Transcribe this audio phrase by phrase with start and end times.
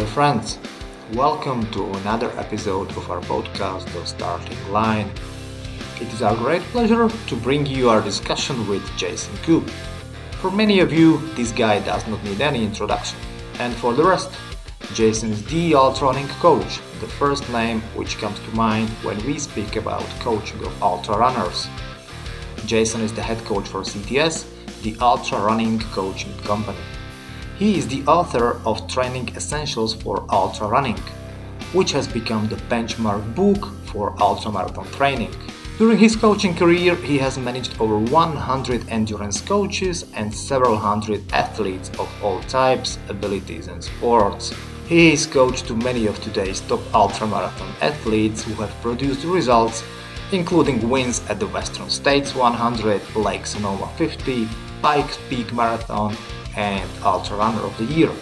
[0.00, 0.58] Dear friends,
[1.12, 5.10] welcome to another episode of our podcast, The Starting Line.
[6.00, 9.68] It is our great pleasure to bring you our discussion with Jason Koop.
[10.40, 13.18] For many of you, this guy does not need any introduction.
[13.58, 14.30] And for the rest,
[14.94, 19.38] Jason is the ultra running coach, the first name which comes to mind when we
[19.38, 21.68] speak about coaching of ultra runners.
[22.64, 24.46] Jason is the head coach for CTS,
[24.80, 26.78] the ultra running coaching company.
[27.60, 30.96] He is the author of Training Essentials for Ultra Running,
[31.74, 35.34] which has become the benchmark book for ultramarathon training.
[35.76, 41.90] During his coaching career, he has managed over 100 endurance coaches and several hundred athletes
[41.98, 44.54] of all types, abilities, and sports.
[44.86, 49.84] He is coach to many of today's top ultramarathon athletes who have produced results,
[50.32, 54.48] including wins at the Western States 100, Lake Sonoma 50,
[54.80, 56.16] Pikes Peak Marathon,
[56.60, 58.12] and Ultra Runner of the Year.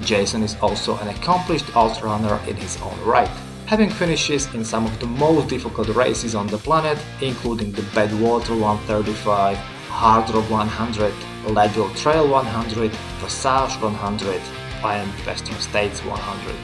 [0.00, 3.34] Jason is also an accomplished ultra runner in his own right,
[3.66, 8.58] having finishes in some of the most difficult races on the planet, including the Badwater
[8.58, 9.56] 135,
[9.88, 11.12] Hardrock 100,
[11.48, 12.90] Leadville Trail 100,
[13.22, 14.40] Wasatch 100,
[14.84, 16.56] and Western States 100.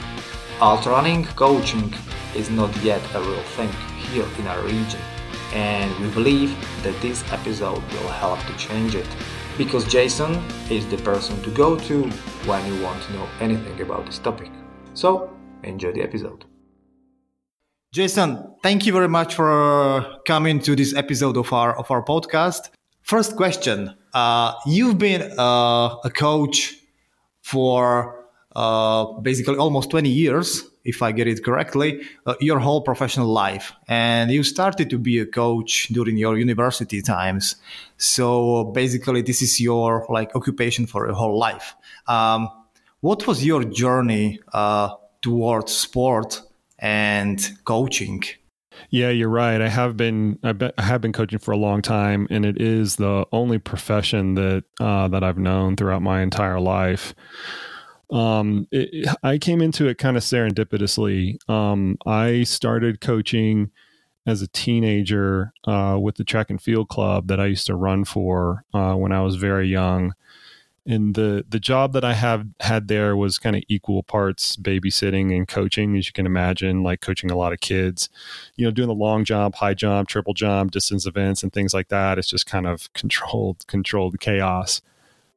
[0.61, 1.93] Ultra running coaching
[2.35, 3.71] is not yet a real thing
[4.11, 4.99] here in our region,
[5.53, 6.51] and we believe
[6.83, 9.07] that this episode will help to change it
[9.59, 12.09] because Jason is the person to go to
[12.47, 14.49] when you want to know anything about this topic.
[14.93, 15.29] So,
[15.63, 16.45] enjoy the episode.
[17.91, 22.69] Jason, thank you very much for coming to this episode of our of our podcast.
[23.01, 26.75] First question: uh, You've been uh, a coach
[27.41, 28.18] for
[28.59, 33.71] uh, basically almost 20 years, if I get it correctly, uh, your whole professional life.
[33.87, 37.55] And you started to be a coach during your university times.
[37.95, 41.73] So basically, this is your like occupation for your whole life.
[42.07, 42.49] Um,
[42.99, 44.89] what was your journey uh,
[45.21, 46.41] towards sport
[46.79, 48.23] and coaching?
[48.89, 49.61] Yeah, you're right.
[49.61, 52.97] I have been I, I, have been coaching for a long time, and it is
[52.97, 57.13] the only profession that uh, that I've known throughout my entire life
[58.11, 61.37] um, it, I came into it kind of serendipitously.
[61.49, 63.71] Um, I started coaching
[64.25, 68.05] as a teenager uh, with the track and field club that I used to run
[68.05, 70.13] for uh, when I was very young.
[70.85, 75.35] And the the job that I have had there was kind of equal parts babysitting
[75.35, 78.09] and coaching, as you can imagine, like coaching a lot of kids.
[78.55, 81.89] You know, doing the long jump, high jump, triple jump, distance events, and things like
[81.89, 82.17] that.
[82.17, 84.81] It's just kind of controlled controlled chaos.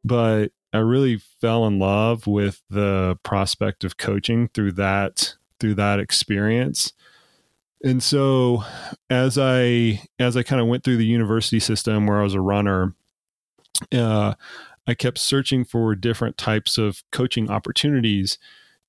[0.04, 6.00] But I really fell in love with the prospect of coaching through that through that
[6.00, 6.92] experience.
[7.84, 8.64] And so
[9.10, 12.40] as I as I kind of went through the university system where I was a
[12.40, 12.94] runner,
[13.92, 14.34] uh,
[14.86, 18.38] I kept searching for different types of coaching opportunities.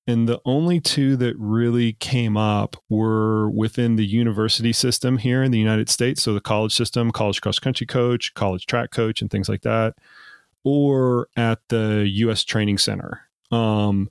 [0.06, 5.50] And the only two that really came up were within the university system here in
[5.50, 6.22] the United States.
[6.22, 9.94] So the college system, college cross country coach, college track coach, and things like that
[10.64, 12.42] or at the U.S.
[12.42, 13.20] Training Center.
[13.50, 14.08] Um,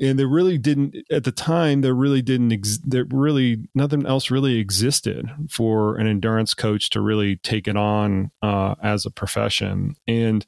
[0.00, 4.30] and there really didn't at the time there really didn't ex- there really nothing else
[4.30, 9.96] really existed for an endurance coach to really take it on uh, as a profession
[10.08, 10.46] and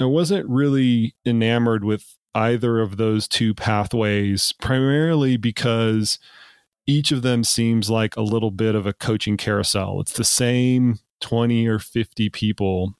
[0.00, 6.18] i wasn't really enamored with either of those two pathways primarily because
[6.86, 10.98] each of them seems like a little bit of a coaching carousel it's the same
[11.20, 12.94] 20 or 50 people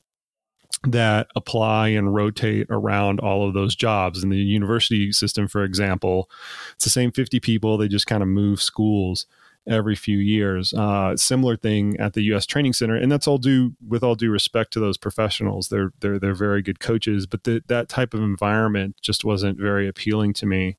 [0.84, 4.22] that apply and rotate around all of those jobs.
[4.22, 6.30] In the university system, for example,
[6.74, 9.26] it's the same 50 people, they just kind of move schools
[9.68, 10.72] every few years.
[10.72, 12.46] Uh, similar thing at the U.S.
[12.46, 15.68] Training Center, and that's all due with all due respect to those professionals.
[15.68, 19.88] They're they're they're very good coaches, but the, that type of environment just wasn't very
[19.88, 20.76] appealing to me.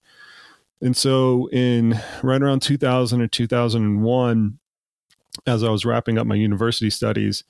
[0.82, 4.60] And so, in right around 2000 or 2001,
[5.46, 7.44] as I was wrapping up my university studies,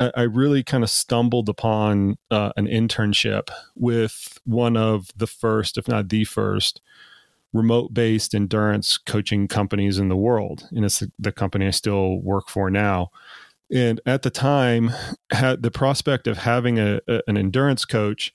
[0.00, 5.86] I really kind of stumbled upon uh, an internship with one of the first, if
[5.86, 6.80] not the first,
[7.52, 10.68] remote based endurance coaching companies in the world.
[10.72, 13.10] And it's the company I still work for now.
[13.72, 14.90] And at the time,
[15.30, 18.34] had the prospect of having a, a an endurance coach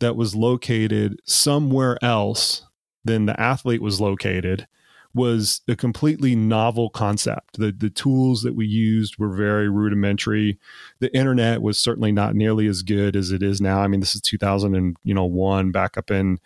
[0.00, 2.64] that was located somewhere else
[3.04, 4.68] than the athlete was located
[5.14, 7.58] was a completely novel concept.
[7.58, 10.58] The the tools that we used were very rudimentary.
[11.00, 13.80] The internet was certainly not nearly as good as it is now.
[13.80, 16.38] I mean, this is 2000 and you know one back up in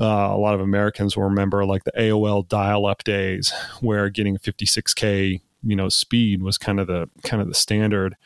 [0.00, 5.40] uh, a lot of Americans will remember like the AOL dial-up days, where getting 56k
[5.64, 8.16] you know speed was kind of the kind of the standard.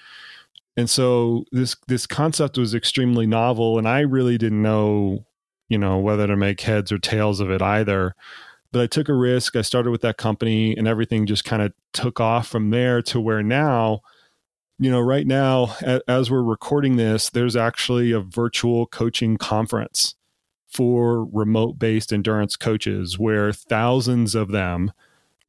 [0.77, 5.27] And so this this concept was extremely novel, and I really didn't know
[5.73, 8.15] you know, whether to make heads or tails of it either.
[8.73, 9.55] But I took a risk.
[9.55, 13.21] I started with that company and everything just kind of took off from there to
[13.21, 14.01] where now,
[14.79, 15.77] you know, right now,
[16.09, 20.15] as we're recording this, there's actually a virtual coaching conference
[20.67, 24.91] for remote based endurance coaches where thousands of them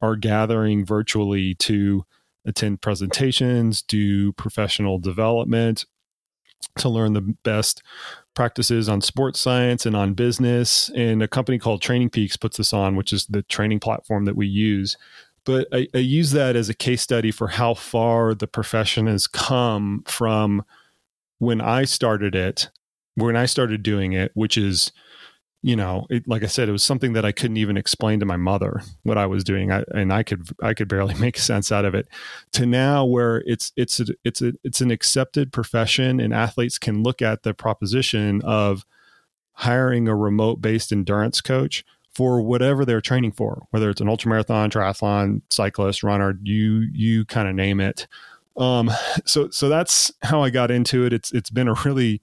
[0.02, 2.04] are gathering virtually to
[2.44, 5.86] attend presentations, do professional development,
[6.78, 7.82] to learn the best
[8.34, 10.90] practices on sports science and on business.
[10.94, 14.46] And a company called TrainingPeaks puts this on, which is the training platform that we
[14.46, 14.96] use.
[15.44, 19.26] But I, I use that as a case study for how far the profession has
[19.26, 20.64] come from
[21.38, 22.70] when I started it,
[23.14, 24.90] when I started doing it, which is
[25.64, 28.26] you know, it, like I said, it was something that I couldn't even explain to
[28.26, 31.72] my mother what I was doing, I, and I could I could barely make sense
[31.72, 32.06] out of it.
[32.52, 37.02] To now, where it's it's a, it's a, it's an accepted profession, and athletes can
[37.02, 38.84] look at the proposition of
[39.54, 41.82] hiring a remote based endurance coach
[42.14, 47.48] for whatever they're training for, whether it's an ultramarathon, triathlon, cyclist, runner, you you kind
[47.48, 48.06] of name it.
[48.58, 48.90] Um,
[49.24, 51.14] so so that's how I got into it.
[51.14, 52.20] It's it's been a really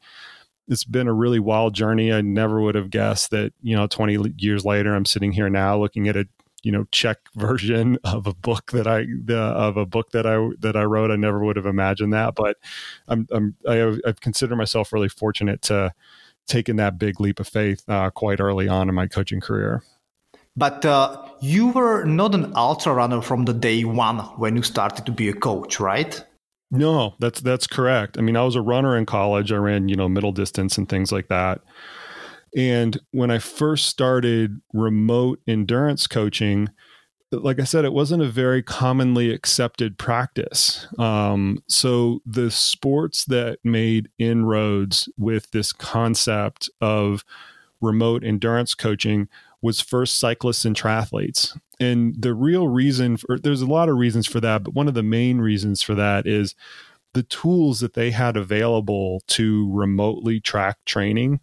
[0.72, 2.14] it's been a really wild journey.
[2.14, 5.78] I never would have guessed that, you know, 20 years later, I'm sitting here now
[5.78, 6.26] looking at a,
[6.64, 10.50] you know, Czech version of a book that I, the, of a book that I,
[10.60, 11.12] that I wrote.
[11.12, 12.56] I never would have imagined that, but
[13.10, 15.94] I'm, I'm, I have, I've considered myself really fortunate to
[16.48, 19.84] taken that big leap of faith uh, quite early on in my coaching career.
[20.56, 25.06] But uh, you were not an ultra runner from the day one when you started
[25.06, 26.24] to be a coach, right?
[26.72, 28.18] No, that's that's correct.
[28.18, 29.52] I mean, I was a runner in college.
[29.52, 31.62] I ran, you know, middle distance and things like that.
[32.56, 36.70] And when I first started remote endurance coaching,
[37.32, 40.88] like I said, it wasn't a very commonly accepted practice.
[40.98, 47.24] Um, so the sports that made inroads with this concept of
[47.80, 49.30] remote endurance coaching
[49.62, 51.58] was first cyclists and triathletes.
[51.82, 54.94] And the real reason for there's a lot of reasons for that, but one of
[54.94, 56.54] the main reasons for that is
[57.14, 61.40] the tools that they had available to remotely track training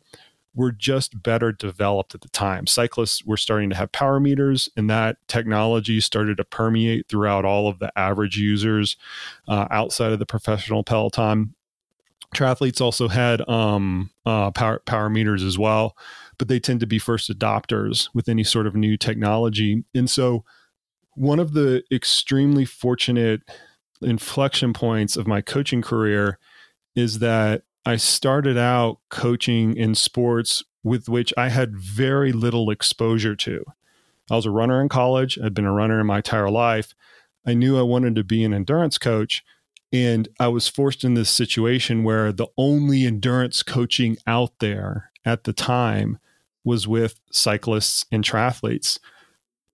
[0.55, 2.69] were just better developed at the time.
[2.69, 7.69] Cyclists were starting to have power meters, and that technology started to permeate throughout all
[7.69, 8.97] of the average users
[9.49, 11.55] uh, outside of the professional peloton.
[12.33, 15.97] Triathletes also had um, uh, power power meters as well
[16.39, 19.85] but they tend to be first adopters with any sort of new technology.
[19.95, 20.45] And so,
[21.15, 23.43] one of the extremely fortunate
[24.01, 26.39] inflection points of my coaching career
[26.95, 33.35] is that I started out coaching in sports with which I had very little exposure
[33.35, 33.65] to.
[34.31, 36.95] I was a runner in college, I'd been a runner in my entire life.
[37.47, 39.43] I knew I wanted to be an endurance coach.
[39.91, 45.45] And I was forced in this situation where the only endurance coaching out there at
[45.45, 46.19] the time
[46.69, 49.01] was with cyclists and triathletes.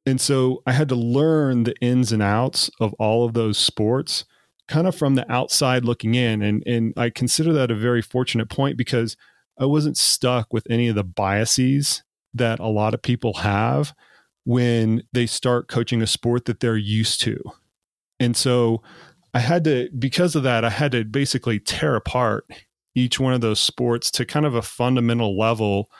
[0.06, 4.25] And so I had to learn the ins and outs of all of those sports
[4.69, 6.41] kind of from the outside looking in.
[6.41, 9.17] And, and I consider that a very fortunate point because
[9.58, 12.02] I wasn't stuck with any of the biases
[12.32, 13.94] that a lot of people have
[14.44, 17.39] when they start coaching a sport that they're used to.
[18.20, 18.82] And so
[19.32, 22.46] I had to, because of that, I had to basically tear apart
[22.94, 25.91] each one of those sports to kind of a fundamental level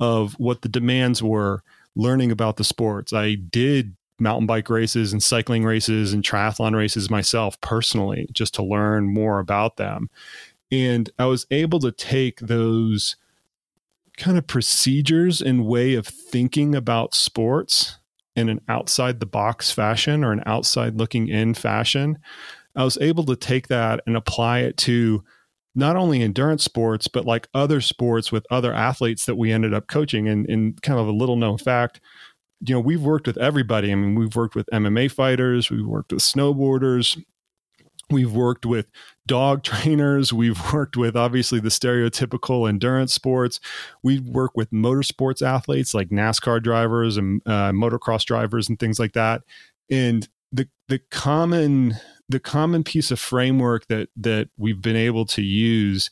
[0.00, 1.62] of what the demands were
[1.94, 3.12] learning about the sports.
[3.12, 8.62] I did mountain bike races and cycling races and triathlon races myself personally just to
[8.62, 10.08] learn more about them.
[10.70, 13.16] And I was able to take those
[14.16, 17.98] kind of procedures and way of thinking about sports
[18.34, 22.18] in an outside the box fashion or an outside looking in fashion.
[22.74, 25.24] I was able to take that and apply it to
[25.76, 29.86] not only endurance sports, but like other sports with other athletes that we ended up
[29.86, 30.26] coaching.
[30.26, 32.00] And, and kind of a little known fact,
[32.66, 33.92] you know, we've worked with everybody.
[33.92, 37.22] I mean, we've worked with MMA fighters, we've worked with snowboarders,
[38.10, 38.86] we've worked with
[39.26, 43.60] dog trainers, we've worked with obviously the stereotypical endurance sports.
[44.02, 49.12] We work with motorsports athletes like NASCAR drivers and uh, motocross drivers and things like
[49.12, 49.42] that.
[49.90, 51.96] And the the common
[52.28, 56.10] the common piece of framework that that we've been able to use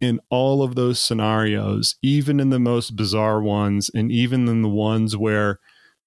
[0.00, 4.68] in all of those scenarios, even in the most bizarre ones, and even in the
[4.68, 5.60] ones where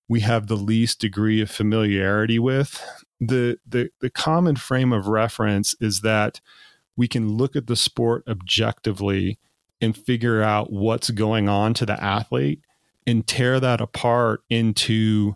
[0.09, 2.83] we have the least degree of familiarity with,
[3.19, 6.39] the the the common frame of reference is that
[6.95, 9.39] we can look at the sport objectively
[9.79, 12.61] and figure out what's going on to the athlete
[13.05, 15.35] and tear that apart into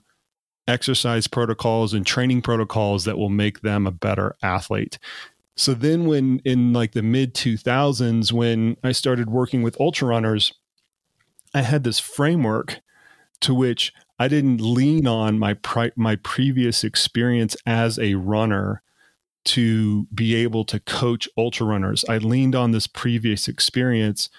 [0.68, 5.00] exercise protocols and training protocols that will make them a better athlete.
[5.56, 10.54] So then when in like the mid 2000s when I started working with ultra runners,
[11.54, 12.80] I had this framework
[13.42, 18.82] to which I didn't lean on my pri- my previous experience as a runner
[19.44, 22.06] to be able to coach ultra runners.
[22.08, 24.30] I leaned on this previous experience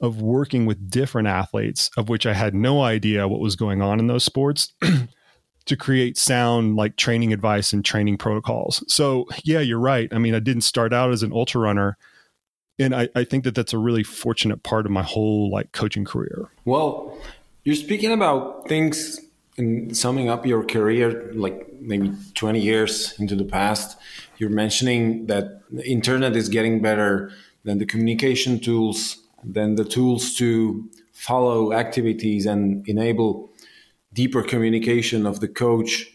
[0.00, 4.00] of working with different athletes, of which I had no idea what was going on
[4.00, 4.72] in those sports,
[5.68, 8.84] to create sound like training advice and training protocols.
[8.88, 10.12] So, yeah, you're right.
[10.12, 11.96] I mean, I didn't start out as an ultra runner.
[12.78, 16.04] And I, I think that that's a really fortunate part of my whole like coaching
[16.04, 16.48] career.
[16.64, 17.18] Well,
[17.64, 19.20] you're speaking about things
[19.56, 23.98] and summing up your career, like maybe 20 years into the past.
[24.38, 27.32] You're mentioning that the internet is getting better
[27.64, 33.50] than the communication tools than the tools to follow activities and enable
[34.12, 36.06] deeper communication of the coach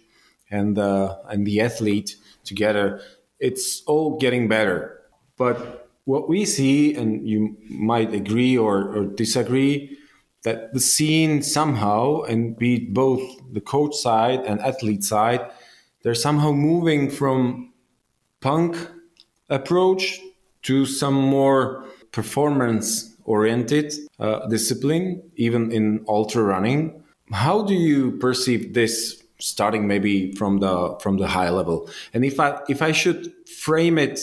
[0.50, 3.02] and the, and the athlete together,
[3.40, 5.00] it's all getting better.
[5.38, 9.98] But what we see, and you might agree or, or disagree,
[10.44, 13.22] that the scene somehow, and be it both
[13.54, 15.42] the coach side and athlete side,
[16.02, 17.72] they're somehow moving from
[18.42, 18.76] punk
[19.50, 20.20] approach
[20.64, 27.03] to some more performance oriented uh, discipline, even in ultra running.
[27.34, 31.90] How do you perceive this starting maybe from the from the high level?
[32.14, 34.20] And if I if I should frame it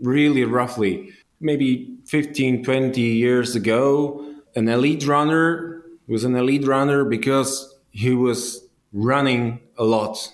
[0.00, 4.24] really roughly, maybe 15, 20 years ago,
[4.56, 10.32] an elite runner was an elite runner because he was running a lot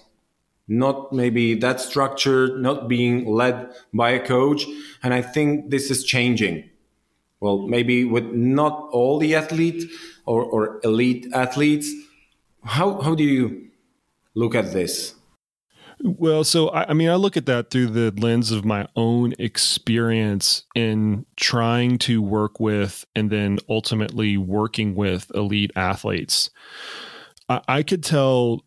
[0.73, 4.65] not maybe that structured, not being led by a coach.
[5.03, 6.71] And I think this is changing
[7.41, 9.87] well, maybe with not all the athletes
[10.27, 11.91] or, or elite athletes.
[12.65, 13.69] How, how do you
[14.35, 15.15] look at this?
[16.03, 19.35] Well, so I, I, mean, I look at that through the lens of my own
[19.39, 26.51] experience in trying to work with and then ultimately working with elite athletes.
[27.49, 28.65] I, I could tell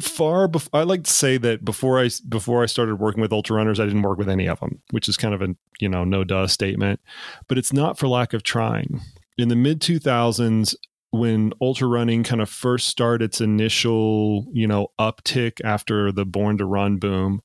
[0.00, 3.56] far before I like to say that before I before I started working with ultra
[3.56, 5.48] runners, I didn't work with any of them, which is kind of a
[5.80, 7.00] you know no duh statement.
[7.48, 9.02] But it's not for lack of trying.
[9.36, 10.74] In the mid two thousands,
[11.18, 16.58] when ultra running kind of first started its initial you know uptick after the Born
[16.58, 17.42] to Run boom,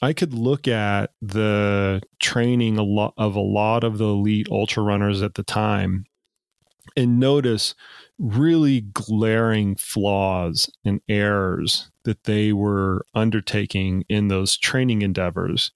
[0.00, 4.82] I could look at the training a lot of a lot of the elite ultra
[4.82, 6.06] runners at the time
[6.96, 7.74] and notice
[8.18, 15.72] really glaring flaws and errors that they were undertaking in those training endeavors.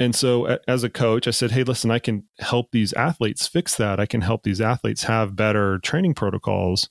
[0.00, 3.76] And so, as a coach, I said, Hey, listen, I can help these athletes fix
[3.76, 4.00] that.
[4.00, 6.88] I can help these athletes have better training protocols.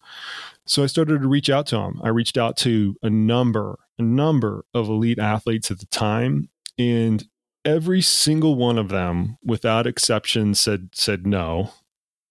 [0.68, 2.00] So, I started to reach out to them.
[2.04, 6.50] I reached out to a number, a number of elite athletes at the time.
[6.78, 7.28] And
[7.66, 11.74] every single one of them, without exception, said, said no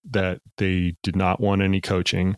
[0.08, 2.36] that they did not want any coaching.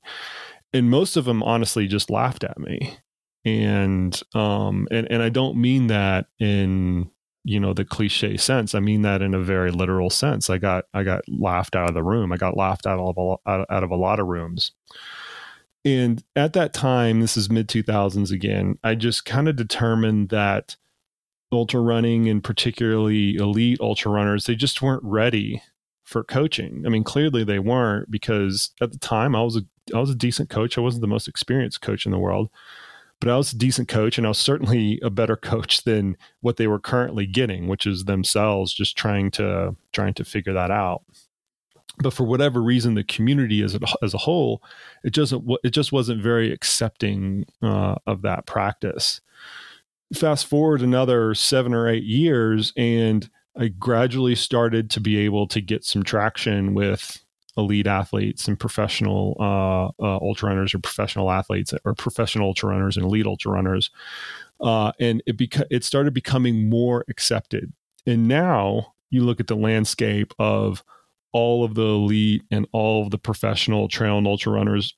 [0.72, 2.96] And most of them honestly just laughed at me.
[3.44, 7.10] And um and, and I don't mean that in
[7.44, 8.74] you know the cliche sense.
[8.74, 10.50] I mean that in a very literal sense.
[10.50, 12.32] I got I got laughed out of the room.
[12.32, 14.72] I got laughed out of a, out of a lot of rooms.
[15.84, 20.76] And at that time, this is mid 2000s again, I just kind of determined that
[21.52, 25.62] ultra running and particularly elite ultra runners, they just weren't ready
[26.04, 26.84] for coaching.
[26.86, 29.62] I mean, clearly they weren't because at the time I was a
[29.94, 30.76] I was a decent coach.
[30.76, 32.50] I wasn't the most experienced coach in the world,
[33.20, 36.56] but I was a decent coach and I was certainly a better coach than what
[36.56, 41.02] they were currently getting, which is themselves just trying to trying to figure that out.
[42.02, 44.62] But for whatever reason, the community as a, as a whole,
[45.04, 49.20] it just it just wasn't very accepting uh, of that practice.
[50.14, 55.60] Fast forward another seven or eight years, and I gradually started to be able to
[55.60, 57.22] get some traction with
[57.60, 62.96] elite athletes and professional uh, uh, ultra runners or professional athletes or professional ultra runners
[62.96, 63.90] and elite ultra runners.
[64.60, 67.72] Uh, and it beca- it started becoming more accepted.
[68.06, 70.82] And now you look at the landscape of
[71.32, 74.94] all of the elite and all of the professional trail and ultra runners,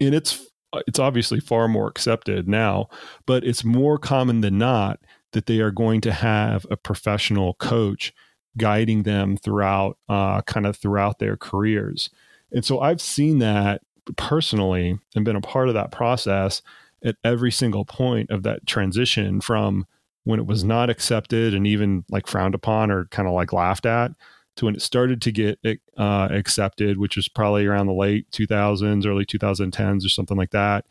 [0.00, 0.46] and it's
[0.86, 2.88] it's obviously far more accepted now,
[3.26, 5.00] but it's more common than not
[5.32, 8.12] that they are going to have a professional coach
[8.56, 12.10] guiding them throughout uh, kind of throughout their careers.
[12.52, 13.82] And so I've seen that
[14.16, 16.62] personally and been a part of that process
[17.04, 19.86] at every single point of that transition from
[20.24, 23.86] when it was not accepted and even like frowned upon or kind of like laughed
[23.86, 24.12] at
[24.56, 25.58] to when it started to get
[25.96, 30.84] uh, accepted, which was probably around the late 2000s, early 2010s or something like that,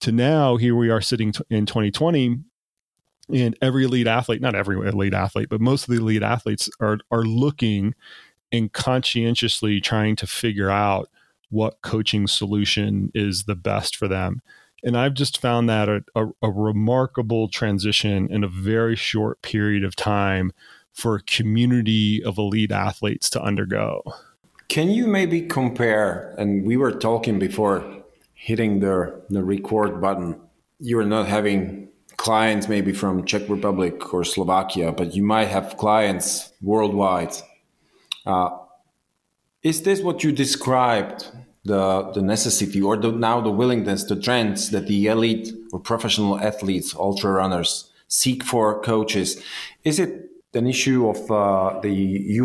[0.00, 2.38] to now here we are sitting t- in 2020
[3.32, 6.98] and every elite athlete not every elite athlete but most of the elite athletes are
[7.10, 7.94] are looking
[8.52, 11.08] and conscientiously trying to figure out
[11.50, 14.42] what coaching solution is the best for them.
[14.82, 19.82] And I've just found that a, a, a remarkable transition in a very short period
[19.82, 20.52] of time
[20.92, 24.02] for a community of elite athletes to undergo.
[24.68, 26.34] Can you maybe compare?
[26.38, 27.84] And we were talking before
[28.34, 30.40] hitting the, the record button.
[30.78, 35.76] You are not having clients maybe from Czech Republic or Slovakia, but you might have
[35.78, 37.34] clients worldwide.
[38.26, 38.50] Uh,
[39.62, 41.30] is this what you described
[41.64, 46.38] the the necessity or the, now the willingness, the trends that the elite or professional
[46.38, 49.42] athletes, ultra runners seek for coaches?
[49.84, 51.92] Is it an issue of uh, the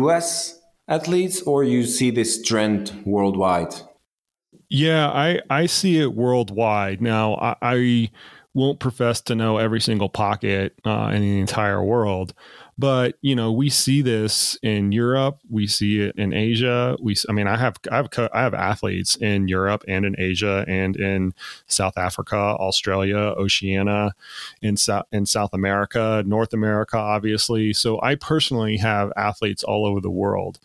[0.00, 0.60] U.S.
[0.88, 3.74] athletes, or you see this trend worldwide?
[4.68, 7.00] Yeah, I I see it worldwide.
[7.00, 8.10] Now I, I
[8.54, 12.32] won't profess to know every single pocket uh, in the entire world,
[12.78, 15.38] but you know, we see this in Europe.
[15.48, 16.96] We see it in Asia.
[17.00, 20.64] We, I mean, I have, I have, I have athletes in Europe and in Asia
[20.66, 21.34] and in
[21.66, 24.14] South Africa, Australia, Oceania,
[24.62, 27.72] in South in South America, North America, obviously.
[27.72, 30.58] So I personally have athletes all over the world,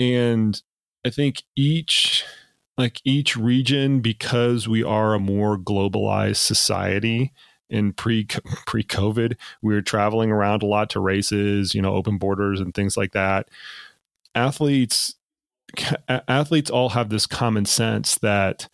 [0.00, 0.60] and
[1.04, 2.24] I think each
[2.76, 7.32] like each region because we are a more globalized society
[7.70, 8.26] in pre
[8.66, 12.74] pre COVID, we were traveling around a lot to races, you know, open borders and
[12.74, 13.48] things like that.
[14.34, 15.14] Athletes
[16.08, 18.68] athletes all have this common sense that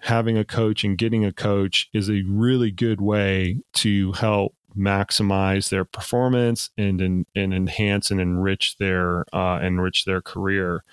[0.00, 5.70] having a coach and getting a coach is a really good way to help maximize
[5.70, 10.84] their performance and and, and enhance and enrich their uh, enrich their career.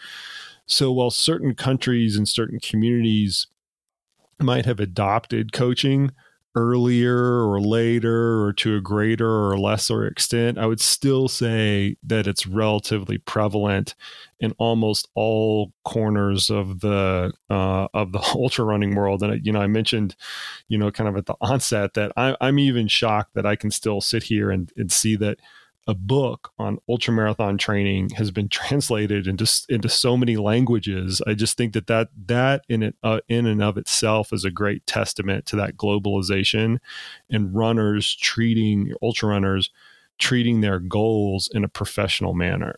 [0.73, 3.45] So while certain countries and certain communities
[4.39, 6.11] might have adopted coaching,
[6.55, 12.27] earlier or later or to a greater or lesser extent, I would still say that
[12.27, 13.95] it's relatively prevalent
[14.39, 19.23] in almost all corners of the uh, of the ultra running world.
[19.23, 20.15] And you know, I mentioned,
[20.67, 23.71] you know, kind of at the onset that I, I'm even shocked that I can
[23.71, 25.39] still sit here and, and see that
[25.87, 31.21] a book on ultramarathon training has been translated into into so many languages.
[31.27, 34.51] I just think that that that in it uh, in and of itself is a
[34.51, 36.79] great testament to that globalization
[37.29, 39.69] and runners treating ultra runners
[40.19, 42.75] treating their goals in a professional manner.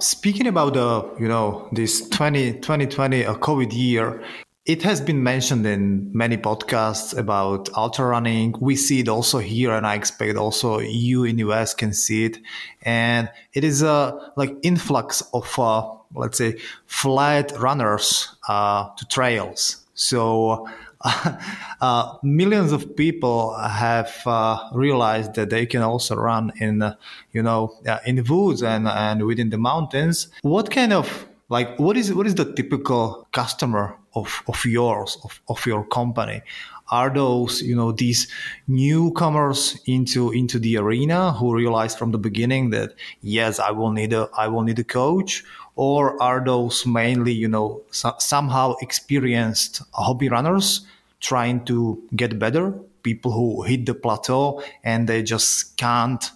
[0.00, 4.22] Speaking about the, you know, this 20, 2020 a COVID year,
[4.68, 8.54] it has been mentioned in many podcasts about ultra running.
[8.60, 12.26] We see it also here, and I expect also you in the US can see
[12.26, 12.36] it.
[12.82, 19.86] And it is a like influx of uh, let's say flat runners uh, to trails.
[19.94, 20.68] So
[21.80, 26.94] uh, millions of people have uh, realized that they can also run in, uh,
[27.32, 30.28] you know, uh, in the woods and, and within the mountains.
[30.42, 35.40] What kind of like what is what is the typical customer of, of yours of,
[35.48, 36.42] of your company.
[36.90, 38.28] Are those you know these
[38.66, 44.14] newcomers into into the arena who realize from the beginning that yes i will need
[44.14, 45.44] a i will need a coach?
[45.76, 50.86] Or are those mainly you know so, somehow experienced hobby runners
[51.20, 52.72] trying to get better?
[53.02, 56.30] People who hit the plateau and they just can't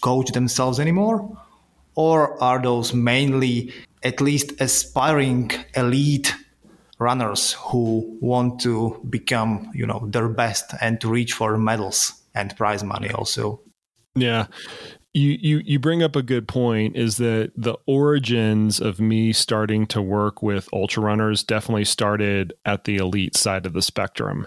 [0.00, 1.30] coach themselves anymore?
[1.94, 6.34] Or are those mainly at least aspiring elite
[7.00, 12.56] runners who want to become, you know, their best and to reach for medals and
[12.56, 13.60] prize money also.
[14.14, 14.46] Yeah.
[15.12, 19.86] You, you you bring up a good point is that the origins of me starting
[19.88, 24.46] to work with ultra runners definitely started at the elite side of the spectrum.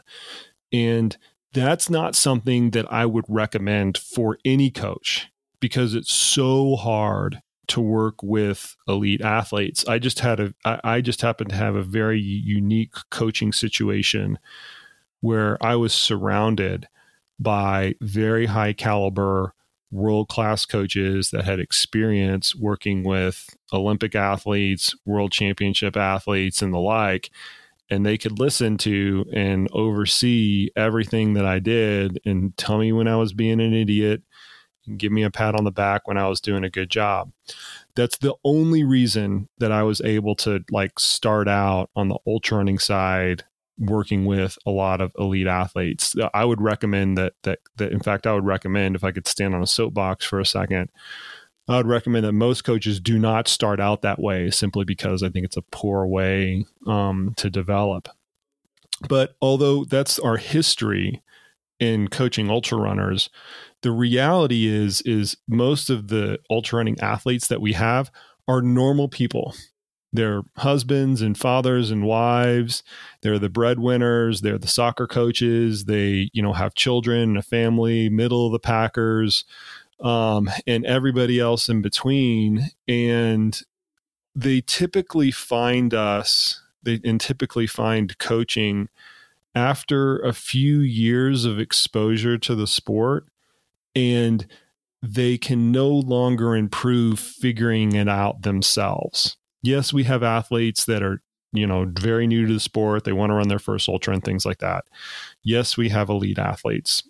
[0.71, 1.17] And
[1.53, 7.81] that's not something that I would recommend for any coach because it's so hard to
[7.81, 9.85] work with elite athletes.
[9.87, 14.39] I just had a I just happened to have a very unique coaching situation
[15.21, 16.87] where I was surrounded
[17.39, 19.53] by very high caliber
[19.91, 26.79] world class coaches that had experience working with Olympic athletes, world championship athletes and the
[26.79, 27.29] like
[27.89, 33.07] and they could listen to and oversee everything that I did and tell me when
[33.07, 34.23] I was being an idiot
[34.97, 37.31] give me a pat on the back when I was doing a good job.
[37.95, 42.57] That's the only reason that I was able to like start out on the ultra
[42.57, 43.43] running side
[43.79, 46.15] working with a lot of elite athletes.
[46.33, 49.55] I would recommend that that that in fact I would recommend if I could stand
[49.55, 50.89] on a soapbox for a second
[51.67, 55.29] I would recommend that most coaches do not start out that way simply because I
[55.29, 58.09] think it's a poor way um, to develop.
[59.07, 61.21] But although that's our history
[61.79, 63.29] in coaching ultra runners,
[63.83, 68.11] the reality is is most of the ultra running athletes that we have
[68.47, 69.53] are normal people.
[70.11, 72.83] They're husbands and fathers and wives.
[73.21, 74.41] They're the breadwinners.
[74.41, 75.85] They're the soccer coaches.
[75.85, 79.45] They you know have children and a family middle of the packers
[79.99, 82.69] um, and everybody else in between.
[82.87, 83.61] And
[84.33, 88.87] they typically find us they and typically find coaching
[89.55, 93.27] after a few years of exposure to the sport
[93.95, 94.45] and
[95.01, 99.35] they can no longer improve figuring it out themselves.
[99.61, 103.03] Yes, we have athletes that are, you know, very new to the sport.
[103.03, 104.85] They want to run their first ultra and things like that.
[105.43, 107.03] Yes, we have elite athletes.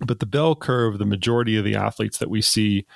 [0.00, 2.86] But the bell curve, the majority of the athletes that we see,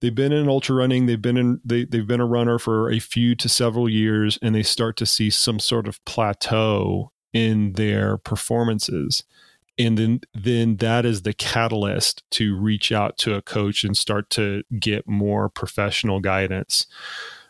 [0.00, 2.98] they've been in ultra running, they've been in they they've been a runner for a
[3.00, 8.18] few to several years and they start to see some sort of plateau in their
[8.18, 9.24] performances
[9.78, 14.30] and then then that is the catalyst to reach out to a coach and start
[14.30, 16.86] to get more professional guidance.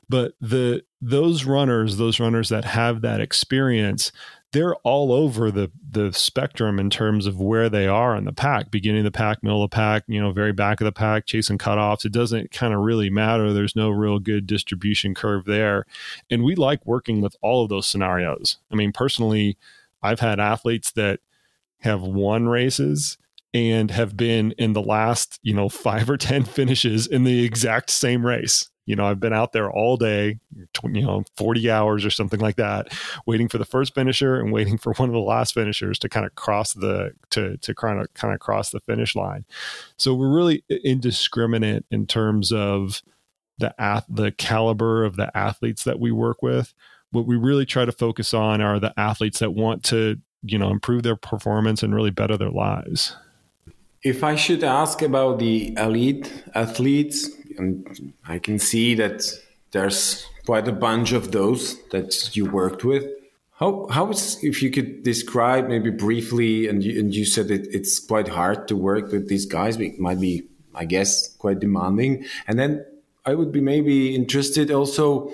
[0.08, 4.12] But the those runners those runners that have that experience
[4.52, 8.70] they're all over the the spectrum in terms of where they are in the pack
[8.70, 11.26] beginning of the pack middle of the pack you know very back of the pack
[11.26, 12.04] chasing cutoffs.
[12.04, 13.52] It doesn't kind of really matter.
[13.52, 15.86] There's no real good distribution curve there.
[16.30, 18.58] And we like working with all of those scenarios.
[18.70, 19.56] I mean personally
[20.02, 21.20] i've had athletes that
[21.82, 23.18] have won races
[23.54, 27.90] and have been in the last, you know, five or 10 finishes in the exact
[27.90, 28.68] same race.
[28.84, 30.40] You know, I've been out there all day,
[30.82, 32.88] you know, 40 hours or something like that,
[33.26, 36.26] waiting for the first finisher and waiting for one of the last finishers to kind
[36.26, 39.44] of cross the, to, to kind of, kind of cross the finish line.
[39.98, 43.02] So we're really indiscriminate in terms of
[43.58, 43.72] the,
[44.08, 46.74] the caliber of the athletes that we work with.
[47.12, 50.70] What we really try to focus on are the athletes that want to you know
[50.70, 53.16] improve their performance and really better their lives.
[54.02, 59.22] If i should ask about the elite athletes and i can see that
[59.70, 63.04] there's quite a bunch of those that you worked with
[63.62, 67.68] how how is if you could describe maybe briefly and you, and you said it,
[67.70, 70.42] it's quite hard to work with these guys it might be
[70.74, 72.24] i guess quite demanding.
[72.48, 72.84] And then
[73.24, 75.32] i would be maybe interested also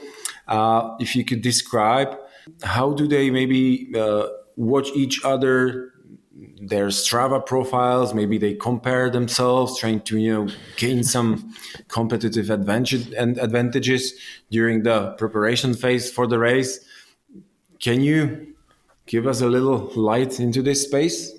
[0.49, 2.19] uh, if you could describe
[2.63, 4.27] how do they maybe uh,
[4.59, 5.93] watch each other
[6.61, 11.55] their strava profiles maybe they compare themselves trying to you know gain some
[11.89, 14.13] competitive advantage and advantages
[14.51, 16.81] during the preparation phase for the race.
[17.81, 18.55] Can you
[19.07, 21.33] give us a little light into this space?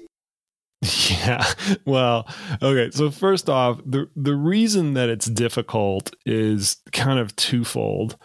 [1.10, 1.43] Yeah
[1.86, 2.25] well
[2.62, 8.15] okay so first off the the reason that it's difficult is kind of twofold.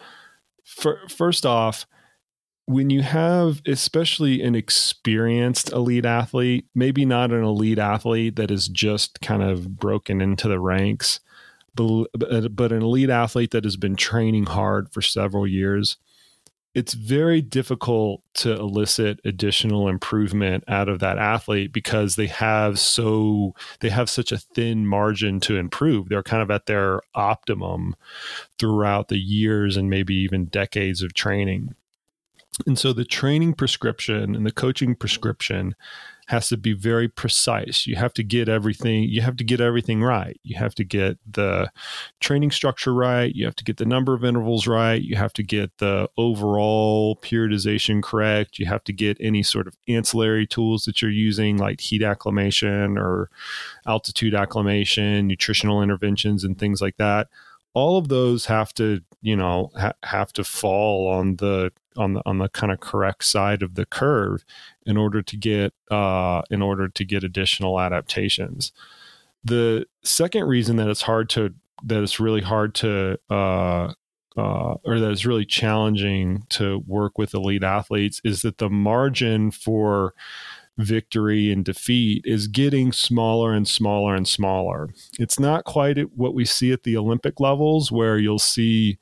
[0.63, 1.85] For, first off
[2.65, 8.67] when you have especially an experienced elite athlete, maybe not an elite athlete that is
[8.67, 11.19] just kind of broken into the ranks,
[11.75, 12.07] but,
[12.55, 15.97] but an elite athlete that has been training hard for several years,
[16.73, 23.53] it's very difficult to elicit additional improvement out of that athlete because they have so
[23.79, 26.09] they have such a thin margin to improve.
[26.09, 27.95] They're kind of at their optimum
[28.59, 31.75] throughout the years and maybe even decades of training
[32.65, 35.75] and so the training prescription and the coaching prescription
[36.27, 37.85] has to be very precise.
[37.85, 40.39] You have to get everything, you have to get everything right.
[40.43, 41.71] You have to get the
[42.19, 45.43] training structure right, you have to get the number of intervals right, you have to
[45.43, 51.01] get the overall periodization correct, you have to get any sort of ancillary tools that
[51.01, 53.29] you're using like heat acclimation or
[53.85, 57.27] altitude acclimation, nutritional interventions and things like that
[57.75, 62.21] all of those have to you know ha- have to fall on the on the
[62.25, 64.43] on the kind of correct side of the curve
[64.85, 68.71] in order to get uh, in order to get additional adaptations.
[69.43, 71.53] The second reason that it's hard to
[71.83, 73.93] that it's really hard to uh,
[74.37, 79.51] uh, or that it's really challenging to work with elite athletes is that the margin
[79.51, 80.13] for
[80.77, 84.89] victory and defeat is getting smaller and smaller and smaller.
[85.17, 88.97] It's not quite what we see at the Olympic levels where you'll see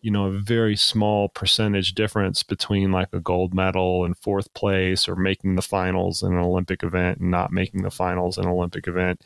[0.00, 5.08] you know a very small percentage difference between like a gold medal and fourth place
[5.08, 8.50] or making the finals in an olympic event and not making the finals in an
[8.50, 9.22] olympic event.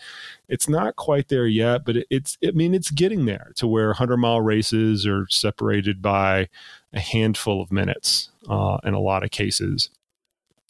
[0.48, 4.16] It's not quite there yet but it's i mean it's getting there to where 100
[4.16, 6.48] mile races are separated by
[6.94, 9.90] a handful of minutes uh, in a lot of cases.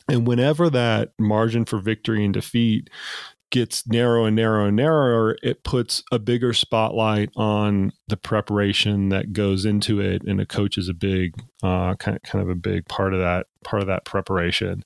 [0.09, 2.91] And whenever that margin for victory and defeat
[3.55, 9.33] gets narrow and narrow and narrower, it puts a bigger spotlight on the preparation that
[9.33, 12.57] goes into it, and a coach is a big, uh, kind of, kind of a
[12.57, 14.85] big part of that part of that preparation.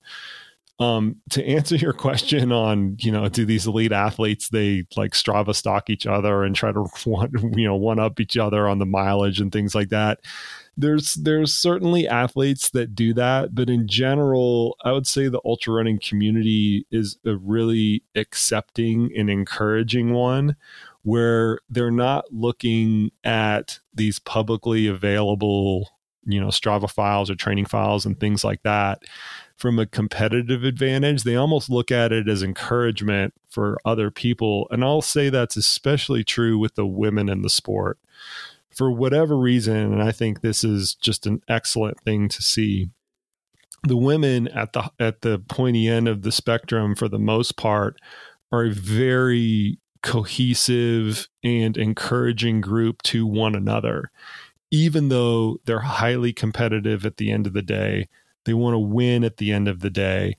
[0.81, 5.55] um, to answer your question on you know do these elite athletes they like strava
[5.55, 8.87] stock each other and try to one you know one up each other on the
[8.87, 10.21] mileage and things like that
[10.79, 15.75] there's there's certainly athletes that do that but in general i would say the ultra
[15.75, 20.57] running community is a really accepting and encouraging one
[21.03, 25.91] where they're not looking at these publicly available
[26.25, 29.03] you know strava files or training files and things like that
[29.57, 31.25] from a competitive advantage.
[31.25, 34.69] They almost look at it as encouragement for other people.
[34.71, 37.99] And i'll say that's especially true with the women in the sport
[38.79, 42.91] for whatever reason, and I think this is just an excellent thing to see.
[43.83, 48.01] The women at the at the pointy end of the spectrum, for the most part,
[48.53, 54.13] are a very cohesive and encouraging group to one another.
[54.71, 58.09] Even though they're highly competitive at the end of the day,
[58.45, 60.37] they want to win at the end of the day.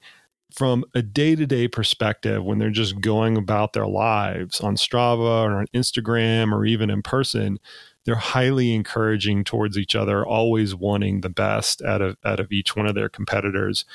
[0.56, 5.44] From a day to day perspective, when they're just going about their lives on Strava
[5.44, 7.60] or on Instagram or even in person,
[8.06, 12.76] they're highly encouraging towards each other, always wanting the best out of out of each
[12.76, 13.86] one of their competitors.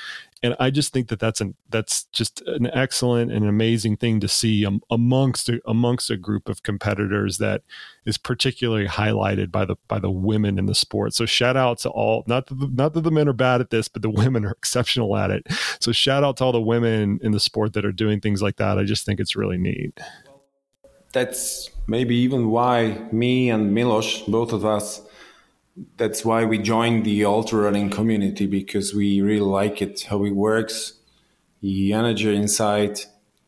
[0.42, 4.28] And I just think that that's an that's just an excellent and amazing thing to
[4.28, 7.62] see amongst amongst a group of competitors that
[8.04, 11.14] is particularly highlighted by the by the women in the sport.
[11.14, 13.70] So shout out to all not that the, not that the men are bad at
[13.70, 15.46] this, but the women are exceptional at it.
[15.80, 18.56] So shout out to all the women in the sport that are doing things like
[18.56, 18.78] that.
[18.78, 19.98] I just think it's really neat
[21.14, 25.00] that's maybe even why me and Milos, both of us,
[25.96, 30.32] that's why we joined the ultra running community because we really like it, how it
[30.32, 30.94] works,
[31.62, 33.00] the energy inside,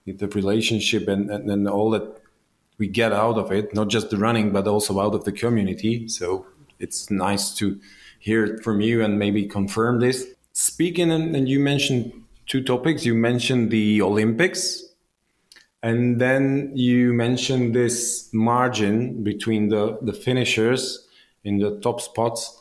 [0.07, 2.23] the relationship, and, and, and all that
[2.79, 6.09] we get out of it, not just the running, but also out of the community.
[6.09, 6.47] So
[6.79, 7.81] it's nice to
[8.19, 10.27] hear it from you and maybe confirm this.
[10.53, 12.13] Speaking, and, and you mentioned
[12.47, 13.05] two topics.
[13.05, 14.86] You mentioned the Olympics
[15.87, 21.07] and then you mentioned this margin between the, the finishers
[21.45, 22.61] in the top spots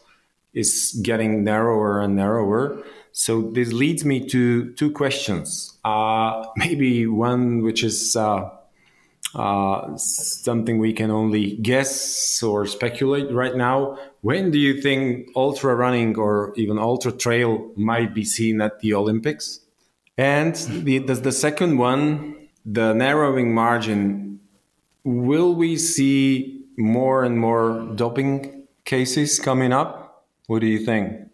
[0.53, 2.83] is getting narrower and narrower.
[3.13, 5.75] So this leads me to two questions.
[5.83, 8.47] Uh, maybe one which is uh,
[9.33, 13.97] uh, something we can only guess or speculate right now.
[14.21, 18.93] When do you think ultra running or even ultra trail might be seen at the
[18.93, 19.61] Olympics?
[20.15, 24.39] And the, the, the second one the narrowing margin,
[25.03, 30.25] will we see more and more doping cases coming up?
[30.47, 31.25] What do you think?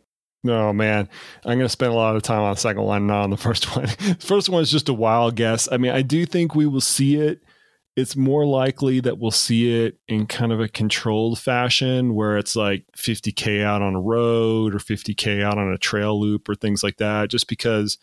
[0.48, 1.08] Oh man,
[1.46, 3.38] I'm going to spend a lot of time on the second one, not on the
[3.38, 3.86] first one.
[4.00, 5.70] the first one is just a wild guess.
[5.72, 7.44] I mean, I do think we will see it.
[7.96, 12.56] It's more likely that we'll see it in kind of a controlled fashion where it's
[12.56, 16.84] like 50K out on a road or 50K out on a trail loop or things
[16.84, 17.98] like that, just because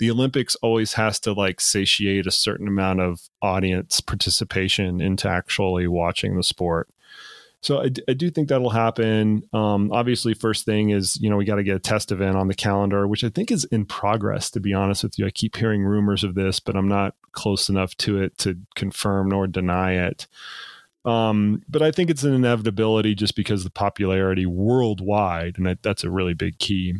[0.00, 5.86] the Olympics always has to like satiate a certain amount of audience participation into actually
[5.86, 6.88] watching the sport.
[7.60, 9.42] So I, I do think that'll happen.
[9.52, 12.48] Um, obviously, first thing is you know we got to get a test event on
[12.48, 14.50] the calendar, which I think is in progress.
[14.52, 17.68] To be honest with you, I keep hearing rumors of this, but I'm not close
[17.68, 20.26] enough to it to confirm nor deny it.
[21.04, 26.10] Um, but I think it's an inevitability just because the popularity worldwide, and that's a
[26.10, 26.94] really big key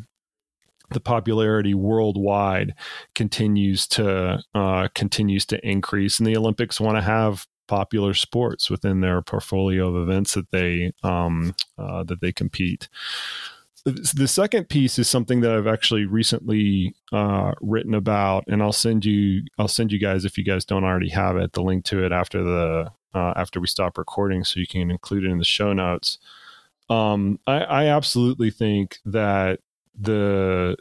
[0.93, 2.75] the popularity worldwide
[3.15, 9.01] continues to uh, continues to increase, and the Olympics want to have popular sports within
[9.01, 12.89] their portfolio of events that they um, uh, that they compete.
[13.87, 19.07] The second piece is something that I've actually recently uh, written about, and I'll send
[19.07, 22.05] you I'll send you guys if you guys don't already have it the link to
[22.05, 25.45] it after the uh, after we stop recording, so you can include it in the
[25.45, 26.19] show notes.
[26.91, 29.61] Um, I, I absolutely think that
[29.99, 30.77] the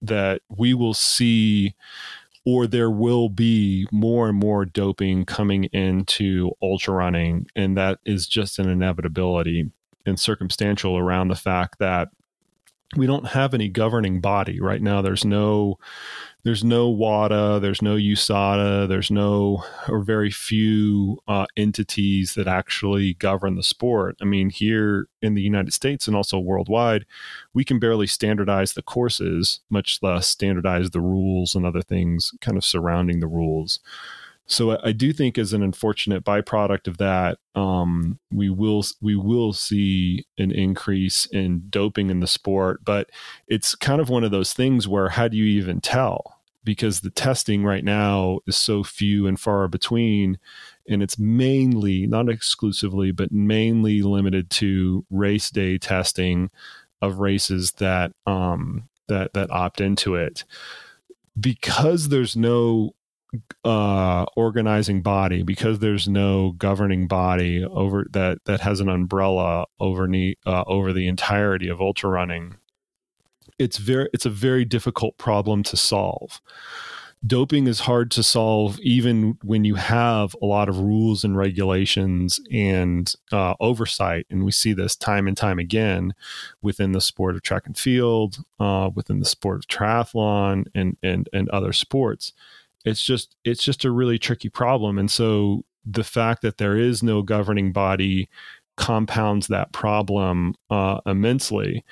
[0.00, 1.74] that we will see
[2.44, 7.46] or there will be more and more doping coming into ultra running.
[7.54, 9.70] And that is just an inevitability
[10.04, 12.08] and circumstantial around the fact that
[12.96, 15.00] we don't have any governing body right now.
[15.02, 15.78] There's no
[16.44, 23.14] there's no WADA, there's no USADA, there's no or very few uh, entities that actually
[23.14, 24.16] govern the sport.
[24.20, 27.06] I mean, here in the United States and also worldwide,
[27.54, 32.56] we can barely standardize the courses, much less standardize the rules and other things kind
[32.56, 33.78] of surrounding the rules.
[34.46, 39.52] So I do think, as an unfortunate byproduct of that, um, we will we will
[39.52, 42.84] see an increase in doping in the sport.
[42.84, 43.10] But
[43.46, 46.40] it's kind of one of those things where how do you even tell?
[46.64, 50.38] Because the testing right now is so few and far between,
[50.88, 56.50] and it's mainly, not exclusively, but mainly limited to race day testing
[57.00, 60.44] of races that um, that that opt into it
[61.38, 62.94] because there's no
[63.64, 70.08] uh, organizing body because there's no governing body over that that has an umbrella over
[70.46, 72.56] uh, over the entirety of ultra running
[73.58, 76.40] it's very it's a very difficult problem to solve.
[77.24, 82.40] Doping is hard to solve even when you have a lot of rules and regulations
[82.50, 86.14] and uh, oversight and we see this time and time again
[86.62, 91.28] within the sport of track and field uh, within the sport of triathlon and and
[91.32, 92.32] and other sports
[92.84, 94.98] it's just it's just a really tricky problem.
[94.98, 98.28] And so the fact that there is no governing body
[98.76, 101.84] compounds that problem uh, immensely.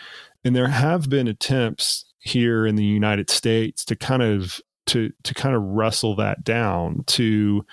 [0.44, 5.34] And there have been attempts here in the United States to kind of to to
[5.34, 7.64] kind of wrestle that down to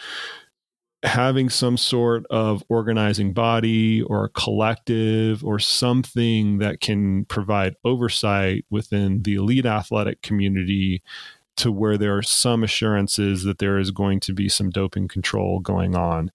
[1.04, 8.66] having some sort of organizing body or a collective or something that can provide oversight
[8.70, 11.02] within the elite athletic community
[11.58, 15.60] to where there are some assurances that there is going to be some doping control
[15.60, 16.32] going on.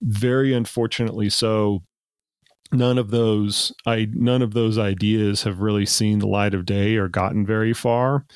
[0.00, 1.82] Very unfortunately so
[2.70, 6.96] none of those I none of those ideas have really seen the light of day
[6.96, 8.26] or gotten very far.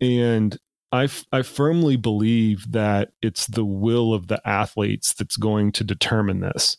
[0.00, 0.58] And
[0.90, 6.40] I, I firmly believe that it's the will of the athletes that's going to determine
[6.40, 6.76] this.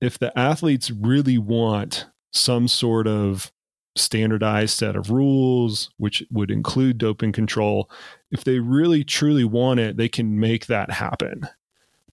[0.00, 3.52] If the athletes really want some sort of
[3.96, 7.90] standardized set of rules, which would include doping control.
[8.30, 11.48] If they really truly want it, they can make that happen.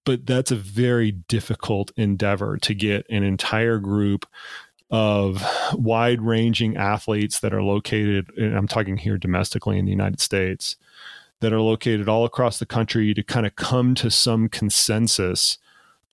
[0.03, 4.25] But that's a very difficult endeavor to get an entire group
[4.89, 10.21] of wide ranging athletes that are located, and I'm talking here domestically in the United
[10.21, 10.77] States,
[11.41, 15.57] that are located all across the country to kind of come to some consensus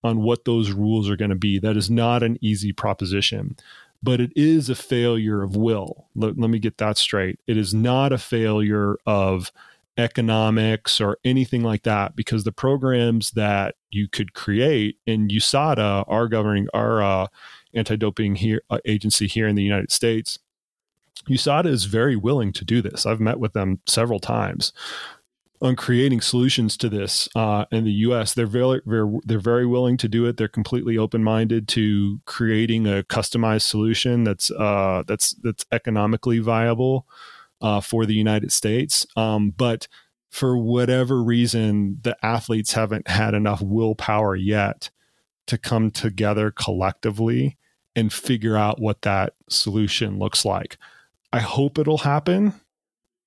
[0.02, 1.58] on what those rules are going to be.
[1.58, 3.56] That is not an easy proposition
[4.04, 6.08] but it is a failure of will.
[6.14, 7.40] Let, let me get that straight.
[7.46, 9.50] It is not a failure of
[9.96, 16.28] economics or anything like that because the programs that you could create in USADA, our
[16.28, 17.26] governing, our uh,
[17.72, 20.38] anti-doping here, uh, agency here in the United States,
[21.26, 23.06] USADA is very willing to do this.
[23.06, 24.72] I've met with them several times
[25.64, 28.34] on creating solutions to this uh, in the U.S.
[28.34, 30.36] They're very, very they're very willing to do it.
[30.36, 37.06] They're completely open minded to creating a customized solution that's uh, that's that's economically viable
[37.62, 39.06] uh, for the United States.
[39.16, 39.88] Um, but
[40.30, 44.90] for whatever reason, the athletes haven't had enough willpower yet
[45.46, 47.56] to come together collectively
[47.96, 50.76] and figure out what that solution looks like.
[51.32, 52.54] I hope it'll happen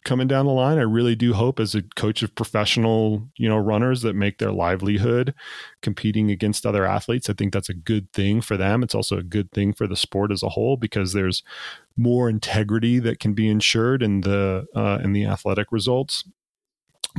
[0.08, 0.80] coming down the line.
[0.80, 4.54] I really do hope as a coach of professional, you know, runners that make their
[4.54, 5.36] livelihood
[5.82, 7.30] competing against other athletes.
[7.30, 8.82] I think that's a good thing for them.
[8.82, 11.44] It's also a good thing for the sport as a whole because there's
[11.98, 16.24] more integrity that can be ensured in the uh, in the athletic results.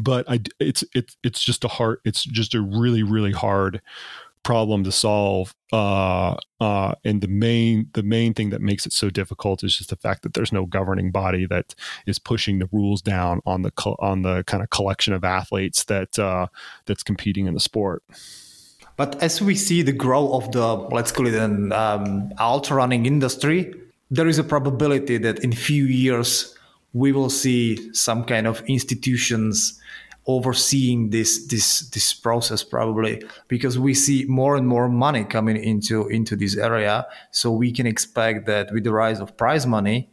[0.00, 1.98] But I, it's it's it's just a hard.
[2.04, 3.82] It's just a really really hard
[4.42, 9.10] problem to solve uh, uh, and the main the main thing that makes it so
[9.10, 11.74] difficult is just the fact that there's no governing body that
[12.06, 15.84] is pushing the rules down on the co- on the kind of collection of athletes
[15.84, 16.46] that uh,
[16.86, 18.02] that's competing in the sport.
[18.96, 23.06] But as we see the growth of the let's call it an um, ultra running
[23.06, 23.74] industry,
[24.10, 26.56] there is a probability that in few years
[26.94, 29.78] we will see some kind of institutions
[30.28, 36.06] overseeing this this this process probably because we see more and more money coming into
[36.08, 40.08] into this area so we can expect that with the rise of prize money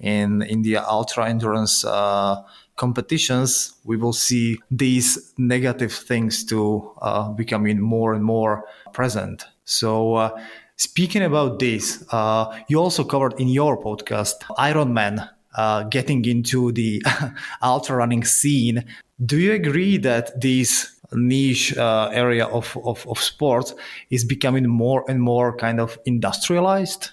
[0.00, 2.36] in in the ultra endurance uh,
[2.76, 10.14] competitions we will see these negative things to uh, becoming more and more present so
[10.14, 10.30] uh,
[10.76, 17.02] speaking about this uh, you also covered in your podcast ironman uh, getting into the
[17.62, 18.84] ultra running scene.
[19.24, 23.72] Do you agree that this niche uh, area of, of, of sport
[24.10, 27.10] is becoming more and more kind of industrialized?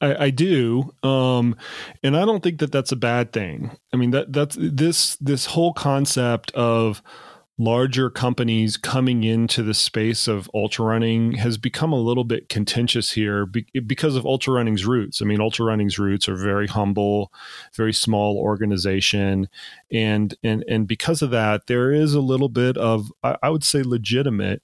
[0.00, 1.56] I, I do, um,
[2.02, 3.76] and I don't think that that's a bad thing.
[3.92, 7.02] I mean that that's this this whole concept of
[7.58, 13.12] larger companies coming into the space of ultra running has become a little bit contentious
[13.12, 15.20] here because of ultra running's roots.
[15.20, 17.32] I mean, ultra running's roots are very humble,
[17.74, 19.48] very small organization,
[19.90, 23.82] and and and because of that, there is a little bit of I, would say
[23.82, 24.62] legitimate.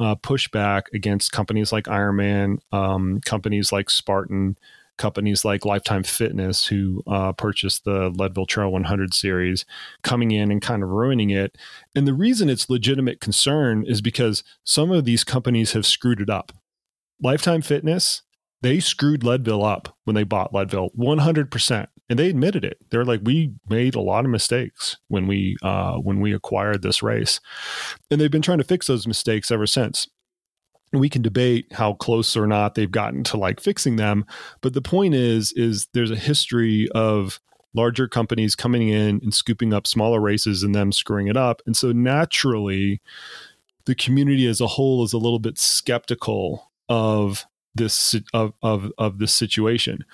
[0.00, 4.56] Uh, pushback against companies like Ironman, um, companies like Spartan,
[4.98, 9.64] companies like Lifetime Fitness, who uh, purchased the Leadville Trail 100 series,
[10.02, 11.56] coming in and kind of ruining it.
[11.94, 16.30] And the reason it's legitimate concern is because some of these companies have screwed it
[16.30, 16.52] up.
[17.20, 18.22] Lifetime Fitness
[18.62, 21.88] they screwed Leadville up when they bought Leadville 100%.
[22.08, 22.78] And they admitted it.
[22.90, 27.02] They're like, we made a lot of mistakes when we uh, when we acquired this
[27.02, 27.40] race,
[28.10, 30.08] and they've been trying to fix those mistakes ever since.
[30.92, 34.26] We can debate how close or not they've gotten to like fixing them,
[34.60, 37.40] but the point is, is there's a history of
[37.74, 41.76] larger companies coming in and scooping up smaller races and them screwing it up, and
[41.76, 43.00] so naturally,
[43.86, 49.18] the community as a whole is a little bit skeptical of this of of of
[49.18, 50.04] this situation.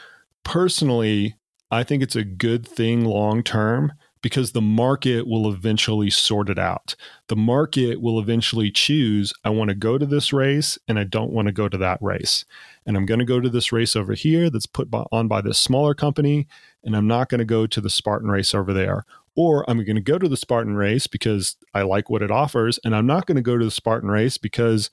[0.45, 1.35] Personally,
[1.71, 6.59] I think it's a good thing long term because the market will eventually sort it
[6.59, 6.95] out.
[7.29, 11.33] The market will eventually choose I want to go to this race and I don't
[11.33, 12.45] want to go to that race.
[12.87, 15.59] And I'm going to go to this race over here that's put on by this
[15.59, 16.47] smaller company
[16.83, 19.05] and I'm not going to go to the Spartan race over there.
[19.37, 22.81] Or I'm going to go to the Spartan race because I like what it offers
[22.85, 24.91] and I'm not going to go to the Spartan race because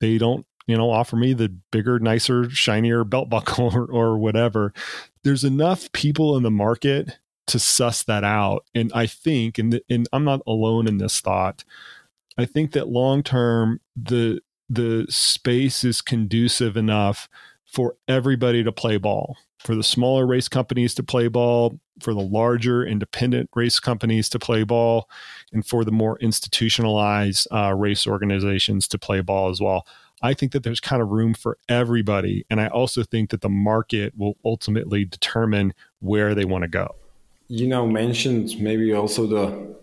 [0.00, 4.72] they don't you know, offer me the bigger, nicer, shinier belt buckle or, or whatever.
[5.24, 7.18] There's enough people in the market
[7.48, 8.64] to suss that out.
[8.74, 11.64] And I think, and, and I'm not alone in this thought,
[12.36, 14.40] I think that long term, the
[14.70, 17.28] the space is conducive enough
[17.64, 22.20] for everybody to play ball, for the smaller race companies to play ball, for the
[22.20, 25.08] larger independent race companies to play ball,
[25.52, 29.86] and for the more institutionalized uh, race organizations to play ball as well.
[30.22, 32.44] I think that there's kind of room for everybody.
[32.50, 36.94] And I also think that the market will ultimately determine where they want to go.
[37.48, 39.76] You know, mentioned maybe also the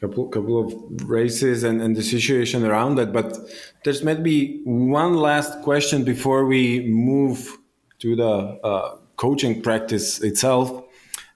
[0.00, 3.36] couple couple of races and, and the situation around that, but
[3.84, 7.58] there's maybe one last question before we move
[8.00, 10.84] to the uh, coaching practice itself,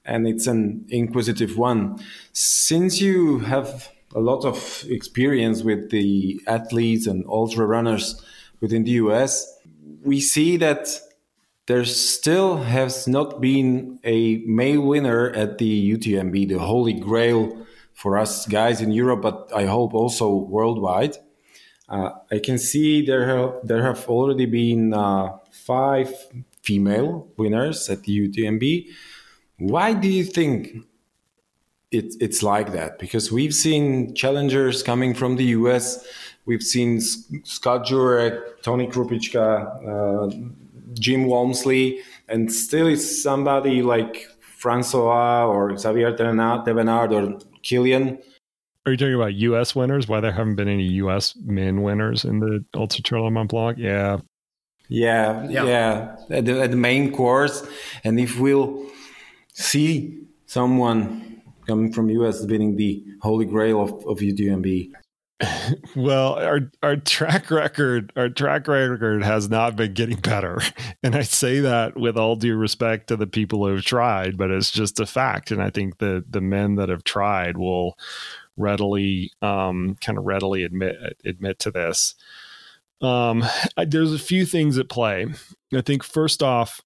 [0.04, 1.98] and it's an inquisitive one.
[2.32, 8.20] Since you have a lot of experience with the athletes and ultra runners
[8.60, 9.58] within the US,
[10.04, 10.88] we see that
[11.66, 18.18] there still has not been a male winner at the UTMB, the holy grail for
[18.18, 21.16] us guys in Europe, but I hope also worldwide.
[21.88, 26.12] Uh, I can see there have, there have already been uh, five
[26.62, 28.88] female winners at the UTMB.
[29.58, 30.84] Why do you think
[31.92, 36.04] it, it's like that because we've seen challengers coming from the US.
[36.46, 39.46] We've seen Scott Jurek, Tony Krupicka,
[39.86, 40.36] uh,
[40.94, 48.18] Jim Walmsley, and still it's somebody like Francois or Xavier Thevenard or Kilian.
[48.84, 49.74] Are you talking about U.S.
[49.76, 50.08] winners?
[50.08, 51.36] Why there haven't been any U.S.
[51.36, 53.78] men winners in the Ultra Trail Mont Blanc?
[53.78, 54.18] Yeah.
[54.88, 56.16] Yeah, yeah, yeah.
[56.30, 57.66] At, the, at the main course,
[58.04, 58.86] and if we'll
[59.54, 62.42] see someone coming from U.S.
[62.42, 64.90] winning the holy grail of, of UTMB?
[65.96, 70.60] Well, our our track record, our track record has not been getting better,
[71.02, 74.50] and I say that with all due respect to the people who have tried, but
[74.50, 75.50] it's just a fact.
[75.50, 77.98] And I think the the men that have tried will
[78.56, 82.14] readily, um, kind of readily admit admit to this.
[83.00, 83.44] Um,
[83.76, 85.26] I, there's a few things at play.
[85.74, 86.80] I think first off,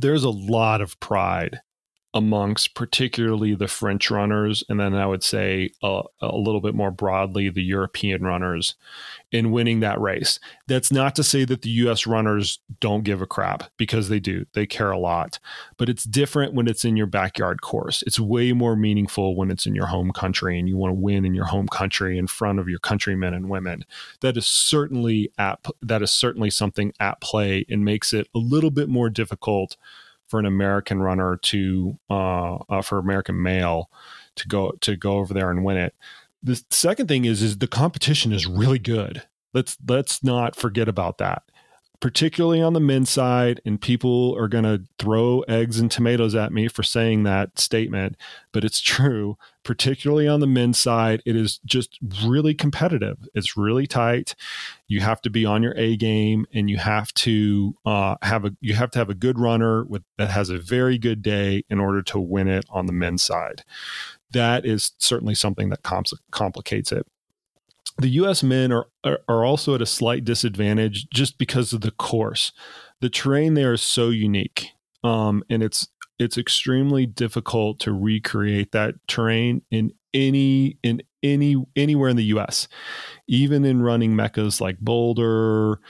[0.00, 1.60] there's a lot of pride
[2.14, 6.90] amongst particularly the French runners, and then I would say a, a, little bit more
[6.90, 8.76] broadly the European runners
[9.30, 10.40] in winning that race.
[10.66, 14.46] That's not to say that the US runners don't give a crap because they do.
[14.54, 15.38] They care a lot.
[15.76, 18.02] But it's different when it's in your backyard course.
[18.06, 21.26] It's way more meaningful when it's in your home country and you want to win
[21.26, 23.84] in your home country in front of your countrymen and women.
[24.22, 28.70] That is certainly at that is certainly something at play and makes it a little
[28.70, 29.76] bit more difficult
[30.28, 33.90] for an American runner to uh, uh, for American male
[34.36, 35.94] to go to go over there and win it.
[36.42, 39.24] The second thing is is the competition is really good.
[39.52, 41.42] Let's let's not forget about that
[42.00, 46.52] particularly on the men's side, and people are going to throw eggs and tomatoes at
[46.52, 48.16] me for saying that statement,
[48.52, 49.36] but it's true.
[49.68, 53.18] Particularly on the men's side, it is just really competitive.
[53.34, 54.34] It's really tight.
[54.86, 58.56] You have to be on your A game, and you have to uh, have a
[58.62, 61.80] you have to have a good runner with that has a very good day in
[61.80, 63.62] order to win it on the men's side.
[64.30, 65.82] That is certainly something that
[66.30, 67.06] complicates it
[67.98, 68.42] the U.S.
[68.42, 72.52] men are, are, are also at a slight disadvantage just because of the course.
[73.00, 74.70] The terrain there is so unique,
[75.04, 75.88] um, and it's
[76.18, 82.68] it's extremely difficult to recreate that terrain in any in any anywhere in the U.S.
[83.26, 85.80] Even in running meccas like Boulder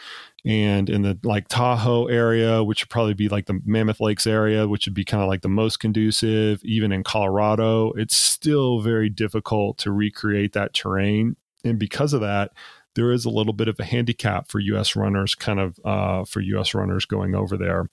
[0.44, 4.66] and in the like Tahoe area, which would probably be like the Mammoth Lakes area,
[4.66, 6.62] which would be kind of like the most conducive.
[6.64, 12.52] Even in Colorado, it's still very difficult to recreate that terrain and because of that,
[12.94, 14.96] there is a little bit of a handicap for U.S.
[14.96, 16.74] runners, kind of uh, for U.S.
[16.74, 17.88] runners going over there.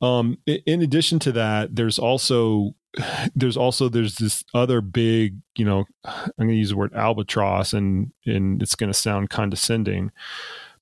[0.00, 2.74] Um, in addition to that, there's also
[3.34, 7.72] there's also there's this other big, you know, I'm going to use the word albatross,
[7.72, 10.10] and and it's going to sound condescending,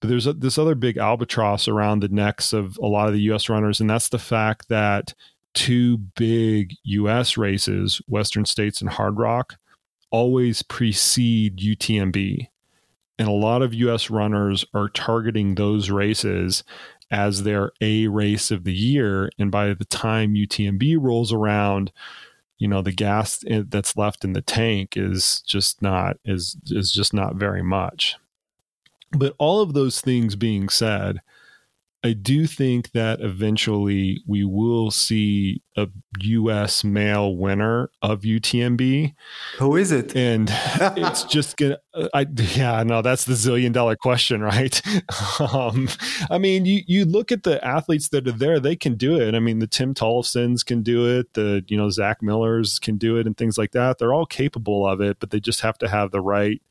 [0.00, 3.22] but there's a, this other big albatross around the necks of a lot of the
[3.22, 3.48] U.S.
[3.48, 5.14] runners, and that's the fact that
[5.54, 7.36] two big U.S.
[7.36, 9.56] races, Western States and Hardrock,
[10.10, 12.48] always precede UTMB.
[13.18, 16.62] And a lot of US runners are targeting those races
[17.10, 19.30] as their A race of the year.
[19.38, 21.92] And by the time UTMB rolls around,
[22.58, 27.12] you know the gas that's left in the tank is just not is is just
[27.12, 28.16] not very much
[29.12, 31.20] but all of those things being said
[32.06, 35.88] I do think that eventually we will see a
[36.20, 36.84] U.S.
[36.84, 39.12] male winner of UTMB.
[39.58, 40.14] Who is it?
[40.14, 40.48] And
[40.96, 41.78] it's just gonna.
[42.14, 44.80] I yeah, no, that's the zillion dollar question, right?
[45.52, 45.88] um,
[46.30, 49.34] I mean, you you look at the athletes that are there; they can do it.
[49.34, 51.34] I mean, the Tim Tollefsons can do it.
[51.34, 53.98] The you know Zach Millers can do it, and things like that.
[53.98, 56.62] They're all capable of it, but they just have to have the right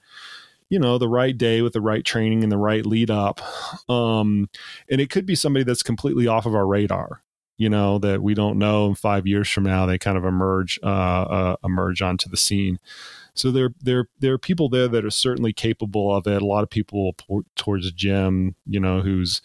[0.70, 3.42] you know the right day with the right training and the right lead up.
[3.90, 4.50] Um
[4.90, 7.22] and it could be somebody that's completely off of our radar
[7.58, 10.80] you know that we don't know in five years from now they kind of emerge
[10.84, 12.80] uh, uh emerge onto the scene.
[13.34, 16.42] So there there there are people there that are certainly capable of it.
[16.42, 17.16] A lot of people
[17.56, 19.42] towards Jim you know who's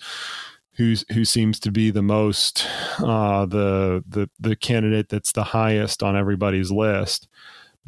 [0.75, 2.67] who's who seems to be the most
[2.99, 7.29] uh the the the candidate that's the highest on everybody's list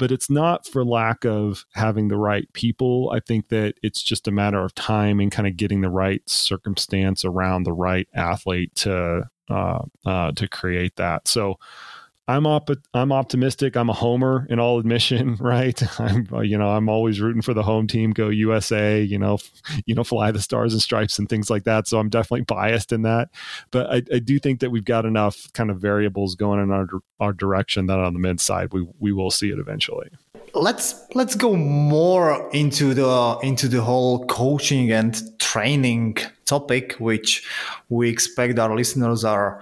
[0.03, 3.09] but it's not for lack of having the right people.
[3.15, 6.21] I think that it's just a matter of time and kind of getting the right
[6.29, 11.29] circumstance around the right athlete to uh, uh, to create that.
[11.29, 11.55] So
[12.27, 13.75] I'm op- I'm optimistic.
[13.75, 15.81] I'm a homer in all admission, right?
[15.99, 19.39] I'm you know I'm always rooting for the home team, go USA, you know,
[19.85, 21.87] you know, fly the stars and stripes and things like that.
[21.87, 23.29] So I'm definitely biased in that,
[23.71, 26.87] but I, I do think that we've got enough kind of variables going in our
[27.19, 30.09] our direction that on the mid side we we will see it eventually.
[30.53, 37.45] Let's let's go more into the into the whole coaching and training topic, which
[37.89, 39.61] we expect our listeners are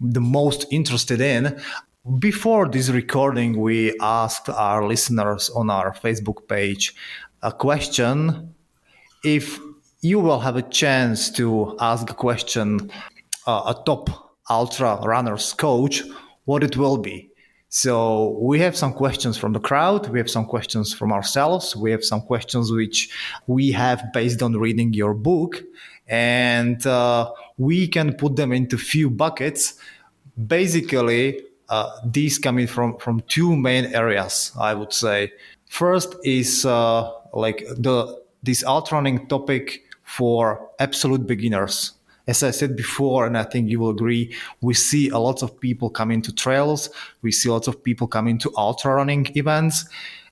[0.00, 1.60] the most interested in.
[2.06, 6.94] Before this recording, we asked our listeners on our Facebook page
[7.42, 8.54] a question.
[9.24, 9.58] If
[10.02, 12.92] you will have a chance to ask a question,
[13.48, 16.04] uh, a top ultra runners coach,
[16.44, 17.28] what it will be.
[17.70, 20.08] So we have some questions from the crowd.
[20.08, 21.74] We have some questions from ourselves.
[21.74, 23.10] We have some questions which
[23.48, 25.60] we have based on reading your book,
[26.06, 29.74] and uh, we can put them into few buckets.
[30.46, 35.32] Basically, uh, these coming from from two main areas i would say.
[35.68, 41.92] First is uh, like the this ultra running topic for absolute beginners.
[42.28, 45.60] As i said before and i think you will agree we see a lot of
[45.60, 46.90] people coming to trails.
[47.22, 49.84] We see lots of people coming to ultra running events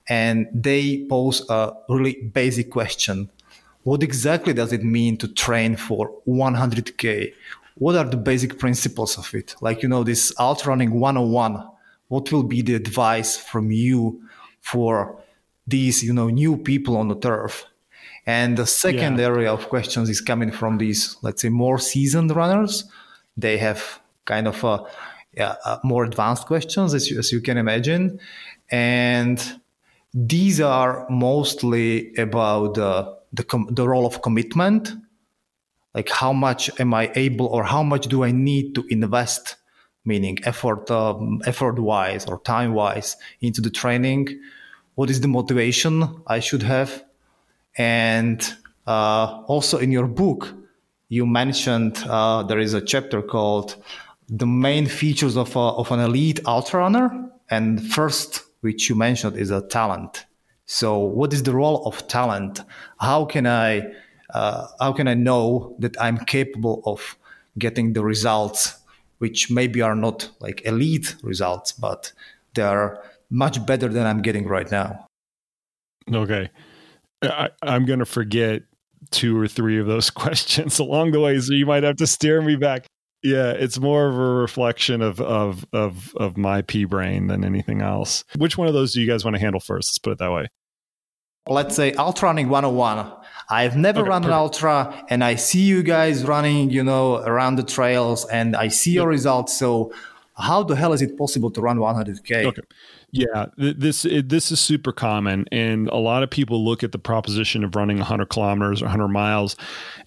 [0.07, 3.29] and they pose a really basic question.
[3.83, 7.33] What exactly does it mean to train for 100k
[7.75, 9.55] what are the basic principles of it?
[9.61, 11.63] Like, you know, this ultra running 101,
[12.07, 14.21] what will be the advice from you
[14.61, 15.21] for
[15.67, 17.65] these, you know, new people on the turf?
[18.25, 19.25] And the second yeah.
[19.25, 22.85] area of questions is coming from these, let's say, more seasoned runners.
[23.37, 24.83] They have kind of a,
[25.33, 28.19] yeah, a more advanced questions, as you, as you can imagine.
[28.71, 29.59] And
[30.13, 34.93] these are mostly about uh, the, com- the role of commitment
[35.95, 39.55] like how much am i able or how much do i need to invest
[40.05, 44.39] meaning effort um, effort wise or time wise into the training?
[44.93, 45.93] What is the motivation
[46.27, 47.03] i should have?
[47.77, 48.39] And
[48.87, 50.53] uh, also in your book
[51.09, 53.75] you mentioned uh, there is a chapter called
[54.27, 57.29] the main features of, a, of an elite ultra runner.
[57.49, 60.25] And first which you mentioned is a talent.
[60.65, 62.61] So what is the role of talent?
[62.99, 63.83] How can i
[64.35, 67.17] uh, how can I know that I'm capable of
[67.57, 68.77] getting the results,
[69.19, 72.11] which maybe are not like elite results, but
[72.53, 75.07] they are much better than I'm getting right now?
[76.13, 76.49] Okay.
[77.23, 78.63] I, am going to forget
[79.09, 82.41] two or three of those questions along the way, so you might have to steer
[82.41, 82.87] me back.
[83.23, 87.81] Yeah, it's more of a reflection of of of of my pea brain than anything
[87.81, 88.25] else.
[88.37, 89.91] Which one of those do you guys want to handle first?
[89.91, 90.47] Let's put it that way.
[91.47, 93.24] Let's say ultra running 101.
[93.49, 94.33] I've never okay, run perfect.
[94.33, 98.69] an ultra and I see you guys running, you know, around the trails and I
[98.69, 99.57] see your results.
[99.57, 99.93] So
[100.37, 102.45] how the hell is it possible to run 100k?
[102.45, 102.61] Okay.
[103.11, 106.99] Yeah, this it, this is super common, and a lot of people look at the
[106.99, 109.55] proposition of running 100 kilometers or 100 miles,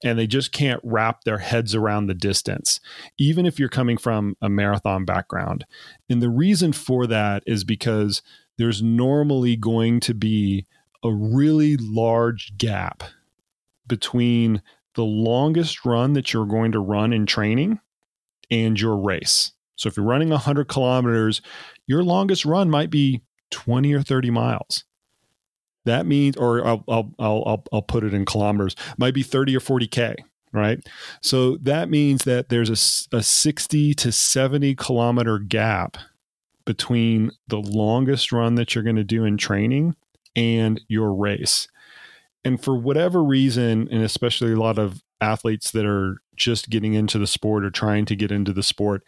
[0.05, 2.81] and they just can't wrap their heads around the distance,
[3.19, 5.65] even if you're coming from a marathon background.
[6.11, 8.21] And the reason for that is because
[8.59, 10.67] there's normally going to be
[11.03, 13.05] a really large gap
[13.89, 14.63] between
[14.95, 17.81] the longest run that you're going to run in training
[18.51, 19.53] and your race.
[19.77, 21.41] So if you're running 100 kilometers,
[21.87, 24.85] your longest run might be 20 or 30 miles.
[25.85, 29.61] That means, or I'll, I'll, I'll, I'll put it in kilometers, might be 30 or
[29.61, 30.17] 40K,
[30.53, 30.81] right?
[31.23, 35.97] So that means that there's a, a 60 to 70 kilometer gap
[36.65, 39.95] between the longest run that you're going to do in training
[40.37, 41.69] and your race.
[42.49, 47.19] And for whatever reason, and especially a lot of athletes that are just getting into
[47.19, 49.05] the sport or trying to get into the sport,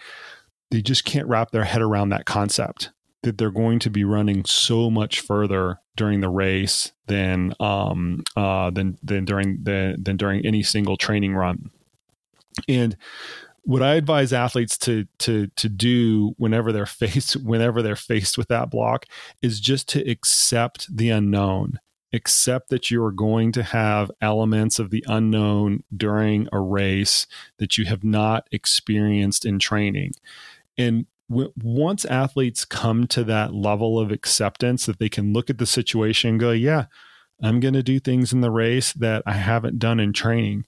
[0.71, 2.91] they just can't wrap their head around that concept
[3.23, 8.69] that they're going to be running so much further during the race than um, uh,
[8.69, 11.71] than than during the, than during any single training run.
[12.69, 12.95] And
[13.63, 18.49] what I advise athletes to to to do whenever they're faced whenever they're faced with
[18.49, 19.07] that block
[19.41, 21.81] is just to accept the unknown.
[22.13, 27.27] Accept that you are going to have elements of the unknown during a race
[27.59, 30.13] that you have not experienced in training.
[30.77, 35.59] And w- once athletes come to that level of acceptance that they can look at
[35.59, 36.87] the situation and go, yeah,
[37.43, 40.67] I'm going to do things in the race that I haven't done in training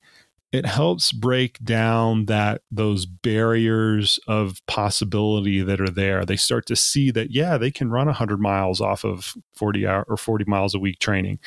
[0.52, 6.26] it helps break down that those barriers of possibility that are there.
[6.26, 10.04] They start to see that yeah they can run 100 miles off of 40 hour
[10.08, 11.38] or 40 miles a week training.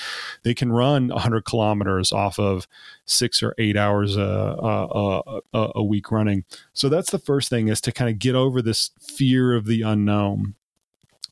[0.44, 2.68] They can run 100 kilometers off of
[3.06, 6.44] six or eight hours a, a, a, a week running.
[6.74, 9.84] So that's the first thing is to kind of get over this fear of the
[9.84, 10.56] unknown.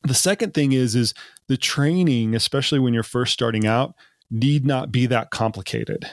[0.04, 1.12] The second thing is is
[1.48, 3.94] the training especially when you're first starting out
[4.30, 6.08] need not be that complicated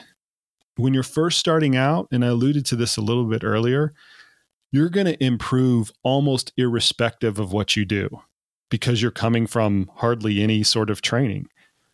[0.82, 3.92] when you're first starting out, and I alluded to this a little bit earlier,
[4.72, 8.08] you're going to improve almost irrespective of what you do
[8.68, 11.46] because you're coming from hardly any sort of training.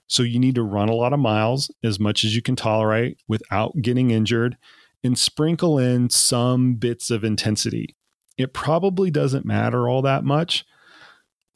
[0.07, 3.19] So you need to run a lot of miles as much as you can tolerate
[3.29, 4.57] without getting injured
[5.05, 7.95] and sprinkle in some bits of intensity.
[8.39, 10.65] It probably doesn't matter all that much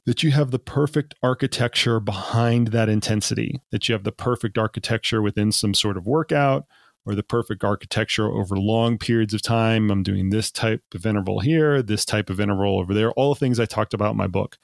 [0.05, 5.21] that you have the perfect architecture behind that intensity, that you have the perfect architecture
[5.21, 6.67] within some sort of workout
[7.05, 9.91] or the perfect architecture over long periods of time.
[9.91, 13.39] I'm doing this type of interval here, this type of interval over there, all the
[13.39, 14.57] things I talked about in my book.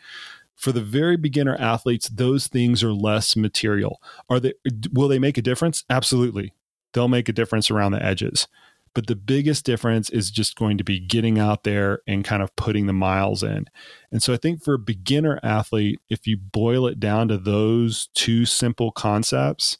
[0.55, 4.01] For the very beginner athletes, those things are less material.
[4.29, 4.53] Are they
[4.91, 5.85] will they make a difference?
[5.89, 6.53] Absolutely.
[6.93, 8.47] They'll make a difference around the edges.
[8.93, 12.55] But the biggest difference is just going to be getting out there and kind of
[12.55, 13.67] putting the miles in.
[14.11, 18.09] And so I think for a beginner athlete, if you boil it down to those
[18.15, 19.77] two simple concepts,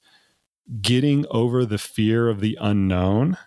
[0.82, 3.38] getting over the fear of the unknown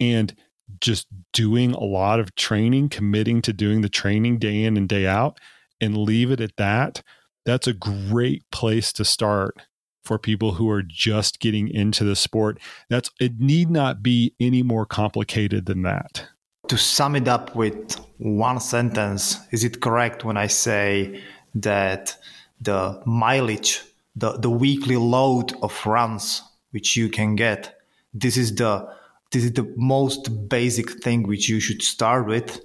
[0.00, 0.34] and
[0.80, 5.06] just doing a lot of training, committing to doing the training day in and day
[5.06, 5.38] out,
[5.80, 7.02] and leave it at that,
[7.44, 9.56] that's a great place to start
[10.04, 12.58] for people who are just getting into the sport.
[12.88, 16.26] That's it need not be any more complicated than that.
[16.68, 21.22] To sum it up with one sentence, is it correct when I say
[21.54, 22.16] that
[22.60, 23.82] the mileage
[24.18, 27.74] the, the weekly load of runs which you can get.
[28.12, 28.88] This is the
[29.30, 32.64] this is the most basic thing which you should start with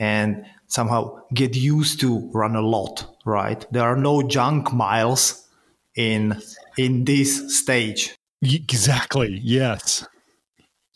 [0.00, 3.64] and somehow get used to run a lot, right?
[3.70, 5.48] There are no junk miles
[5.94, 6.40] in
[6.76, 8.14] in this stage.
[8.42, 9.38] Exactly.
[9.42, 10.04] Yes.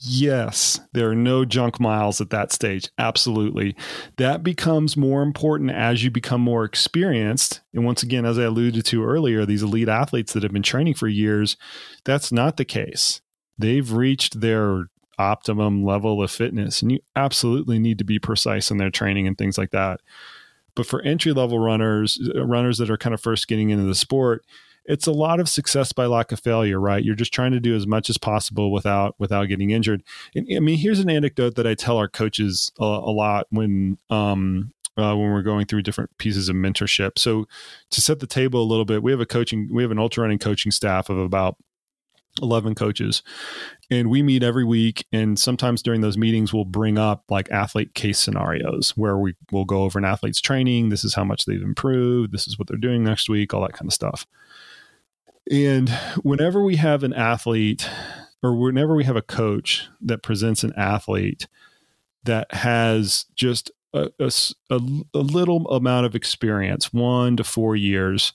[0.09, 2.89] Yes, there are no junk miles at that stage.
[2.97, 3.75] Absolutely.
[4.19, 7.61] That becomes more important as you become more experienced.
[7.75, 10.95] And once again, as I alluded to earlier, these elite athletes that have been training
[10.95, 11.57] for years,
[12.05, 13.21] that's not the case.
[13.59, 14.85] They've reached their
[15.19, 19.37] optimum level of fitness, and you absolutely need to be precise in their training and
[19.37, 20.01] things like that.
[20.77, 23.95] But for entry level runners, uh, runners that are kind of first getting into the
[23.95, 24.45] sport,
[24.89, 27.05] it's a lot of success by lack of failure, right?
[27.05, 30.03] You're just trying to do as much as possible without without getting injured.
[30.35, 33.99] And I mean, here's an anecdote that I tell our coaches a, a lot when
[34.11, 37.19] um, uh, when we're going through different pieces of mentorship.
[37.19, 37.47] So
[37.91, 40.23] to set the table a little bit, we have a coaching, we have an ultra
[40.23, 41.57] running coaching staff of about
[42.43, 43.23] 11 coaches
[43.91, 47.95] and we meet every week and sometimes during those meetings we'll bring up like athlete
[47.95, 51.63] case scenarios where we will go over an athlete's training this is how much they've
[51.63, 54.27] improved this is what they're doing next week all that kind of stuff
[55.51, 55.89] and
[56.23, 57.89] whenever we have an athlete
[58.43, 61.47] or whenever we have a coach that presents an athlete
[62.25, 64.31] that has just a, a,
[64.71, 68.33] a, little amount of experience, one to four years,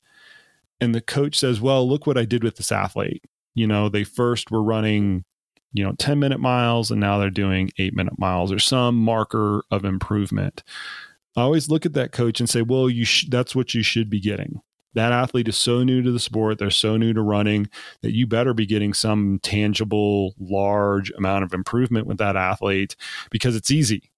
[0.79, 3.23] and the coach says, Well, look what I did with this athlete.
[3.53, 5.25] You know, they first were running,
[5.73, 9.63] you know, 10 minute miles and now they're doing eight minute miles or some marker
[9.69, 10.63] of improvement.
[11.35, 14.09] I always look at that coach and say, Well, you sh- that's what you should
[14.09, 14.61] be getting
[14.93, 17.69] that athlete is so new to the sport, they're so new to running
[18.01, 22.95] that you better be getting some tangible, large amount of improvement with that athlete
[23.29, 24.11] because it's easy.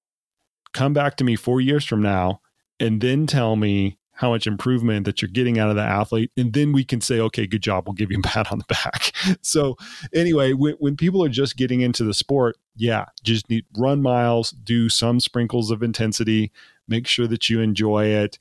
[0.73, 2.41] Come back to me four years from now
[2.79, 6.31] and then tell me how much improvement that you're getting out of the athlete.
[6.37, 7.87] And then we can say, okay, good job.
[7.87, 9.11] We'll give you a pat on the back.
[9.41, 9.75] so,
[10.13, 14.51] anyway, when, when people are just getting into the sport, yeah, just need run miles,
[14.51, 16.51] do some sprinkles of intensity,
[16.87, 18.37] make sure that you enjoy it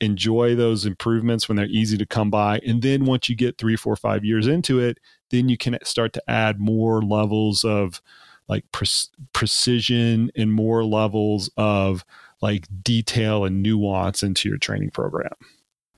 [0.00, 2.58] enjoy those improvements when they're easy to come by.
[2.66, 4.98] And then once you get three, four, five years into it,
[5.30, 8.00] then you can start to add more levels of
[8.48, 8.86] like pre-
[9.32, 12.04] precision and more levels of
[12.40, 15.32] like detail and nuance into your training program.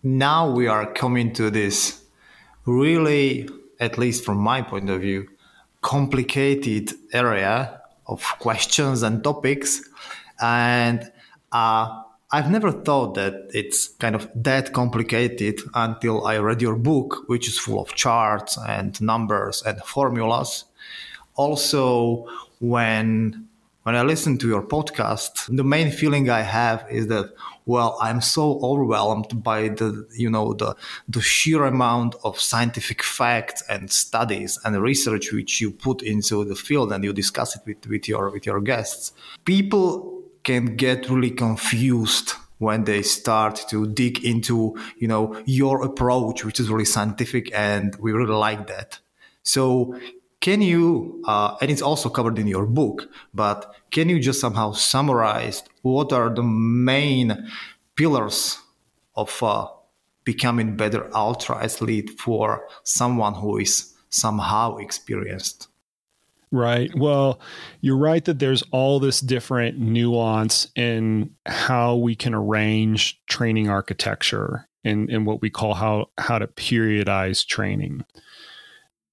[0.02, 2.04] Now we are coming to this
[2.64, 3.48] really,
[3.80, 5.28] at least from my point of view,
[5.80, 9.82] complicated area of questions and topics.
[10.40, 11.10] And
[11.52, 17.24] uh, I've never thought that it's kind of that complicated until I read your book,
[17.26, 20.64] which is full of charts and numbers and formulas.
[21.36, 22.26] Also,
[22.60, 23.48] when
[23.84, 27.32] when I listen to your podcast, the main feeling I have is that
[27.64, 30.76] well, I'm so overwhelmed by the you know the
[31.08, 36.56] the sheer amount of scientific facts and studies and research which you put into the
[36.56, 39.12] field and you discuss it with, with your with your guests.
[39.46, 40.17] People
[40.48, 46.58] can get really confused when they start to dig into you know your approach which
[46.58, 48.98] is really scientific and we really like that.
[49.42, 49.94] So
[50.40, 53.58] can you uh, and it's also covered in your book but
[53.90, 57.28] can you just somehow summarize what are the main
[57.94, 58.58] pillars
[59.14, 59.66] of uh,
[60.24, 65.67] becoming better ultra athlete for someone who is somehow experienced
[66.50, 66.90] Right.
[66.96, 67.40] Well,
[67.80, 74.66] you're right that there's all this different nuance in how we can arrange training architecture
[74.82, 78.04] and, and what we call how, how to periodize training.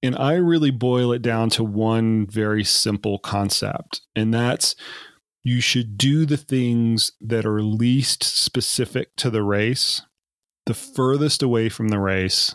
[0.02, 4.76] And I really boil it down to one very simple concept, and that's
[5.42, 10.02] you should do the things that are least specific to the race,
[10.66, 12.54] the furthest away from the race,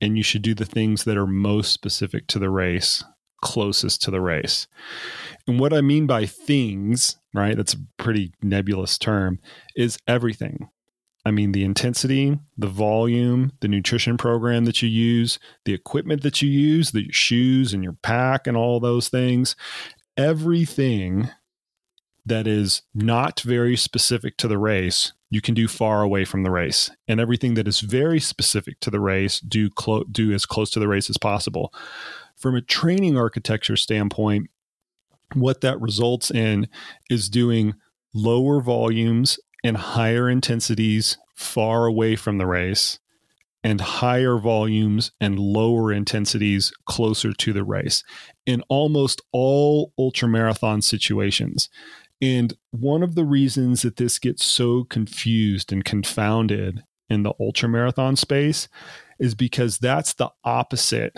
[0.00, 3.04] and you should do the things that are most specific to the race
[3.46, 4.66] closest to the race.
[5.46, 9.38] And what I mean by things, right, that's a pretty nebulous term,
[9.76, 10.68] is everything.
[11.24, 16.42] I mean, the intensity, the volume, the nutrition program that you use, the equipment that
[16.42, 19.54] you use, the shoes and your pack, and all those things.
[20.16, 21.30] Everything
[22.24, 26.50] that is not very specific to the race, you can do far away from the
[26.50, 26.90] race.
[27.06, 30.80] And everything that is very specific to the race, do, clo- do as close to
[30.80, 31.72] the race as possible.
[32.36, 34.50] From a training architecture standpoint,
[35.34, 36.68] what that results in
[37.10, 37.74] is doing
[38.14, 42.98] lower volumes and higher intensities far away from the race
[43.64, 48.04] and higher volumes and lower intensities closer to the race
[48.46, 51.68] in almost all ultramarathon situations.
[52.22, 58.16] And one of the reasons that this gets so confused and confounded in the ultramarathon
[58.16, 58.68] space
[59.18, 61.16] is because that's the opposite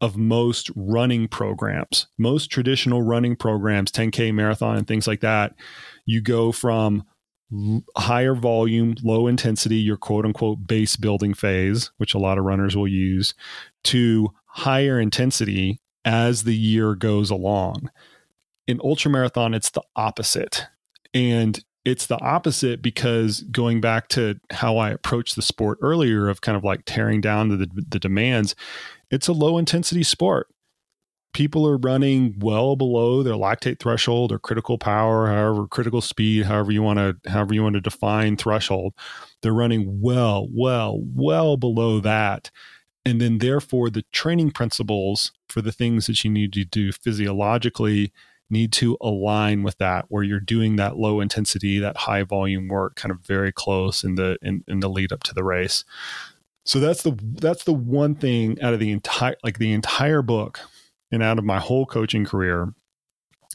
[0.00, 2.06] of most running programs.
[2.18, 5.54] Most traditional running programs, 10K marathon and things like that,
[6.04, 7.04] you go from
[7.96, 12.76] higher volume, low intensity, your quote unquote base building phase, which a lot of runners
[12.76, 13.34] will use,
[13.84, 17.90] to higher intensity as the year goes along.
[18.66, 20.66] In ultra marathon, it's the opposite.
[21.14, 26.40] And it's the opposite because going back to how I approached the sport earlier of
[26.40, 28.56] kind of like tearing down the, the demands,
[29.10, 30.48] it's a low intensity sport.
[31.32, 36.72] People are running well below their lactate threshold or critical power, however, critical speed, however
[36.72, 38.94] you want to, however you want to define threshold.
[39.42, 42.50] They're running well, well, well below that.
[43.04, 48.12] And then therefore the training principles for the things that you need to do physiologically
[48.48, 52.94] need to align with that where you're doing that low intensity that high volume work
[52.94, 55.84] kind of very close in the in, in the lead up to the race
[56.66, 60.60] so that's the that's the one thing out of the entire like the entire book
[61.10, 62.74] and out of my whole coaching career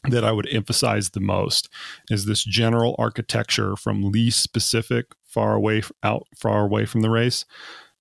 [0.06, 1.70] that I would emphasize the most
[2.10, 7.46] is this general architecture from least specific far away out far away from the race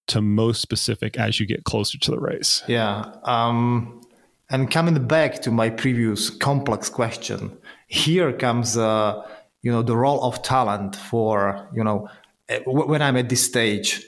[0.06, 2.62] to most specific as you get closer to the race.
[2.66, 3.12] Yeah.
[3.24, 4.00] Um,
[4.48, 7.56] and coming back to my previous complex question,
[7.86, 9.22] here comes uh,
[9.62, 12.08] you know the role of talent for you know
[12.48, 14.04] eh, when i'm at this stage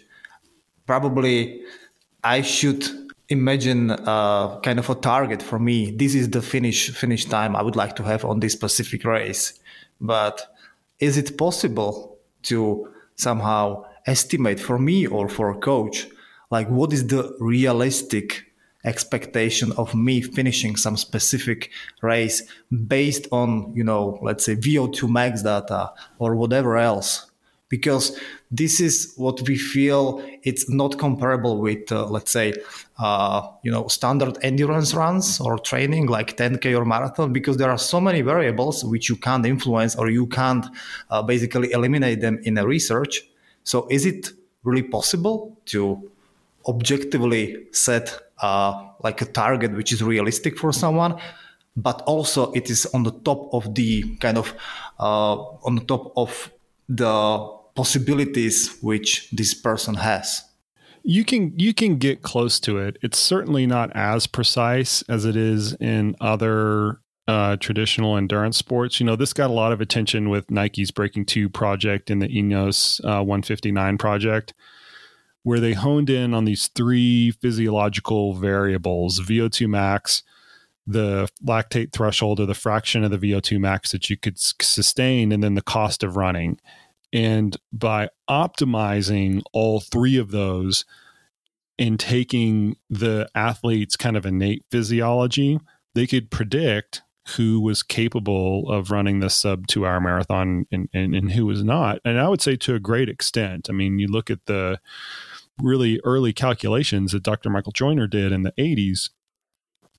[0.87, 1.63] probably
[2.25, 2.85] i should
[3.33, 5.91] imagine uh, kind of a target for me.
[5.91, 9.59] This is the finish finish time i would like to have on this specific race.
[10.01, 10.55] But
[11.01, 16.09] is it possible to somehow estimate for me or for a coach
[16.51, 18.47] like what is the realistic
[18.85, 21.71] expectation of me finishing some specific
[22.03, 22.43] race
[22.89, 27.32] based on you know let's say vo2 max data or whatever else
[27.73, 28.21] because
[28.51, 32.53] this is what we feel it's not comparable with uh, let's say
[32.99, 37.79] uh, you know standard endurance runs or training like 10k or marathon because there are
[37.79, 40.67] so many variables which you can't influence or you can't
[41.09, 43.23] uh, basically eliminate them in a research.
[43.65, 44.29] So is it
[44.65, 46.11] really possible to
[46.69, 48.07] objectively set
[48.43, 51.19] uh, like a target which is realistic for someone
[51.75, 54.53] but also it is on the top of the kind of
[55.01, 56.53] uh, on the top of
[56.87, 60.43] the possibilities which this person has
[61.03, 65.37] you can you can get close to it it's certainly not as precise as it
[65.37, 68.99] is in other uh, traditional endurance sports.
[68.99, 72.27] You know, this got a lot of attention with Nike's Breaking Two project and the
[72.27, 74.53] Ineos uh, 159 project
[75.43, 80.23] where they honed in on these three physiological variables VO2 max,
[80.87, 85.43] the lactate threshold, or the fraction of the VO2 max that you could sustain, and
[85.43, 86.61] then the cost of running.
[87.13, 90.85] And by optimizing all three of those
[91.79, 95.59] and taking the athlete's kind of innate physiology,
[95.95, 97.03] they could predict
[97.37, 101.63] who was capable of running the sub two hour marathon and, and, and who was
[101.63, 102.01] not.
[102.05, 103.69] And I would say to a great extent.
[103.71, 104.81] I mean, you look at the
[105.61, 107.51] really early calculations that Dr.
[107.51, 109.11] Michael Joyner did in the 80s,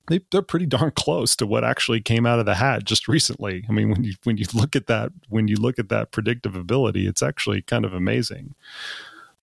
[0.08, 3.64] they, they're pretty darn close to what actually came out of the hat just recently.
[3.68, 6.54] I mean, when you when you look at that when you look at that predictive
[6.56, 8.54] ability, it's actually kind of amazing.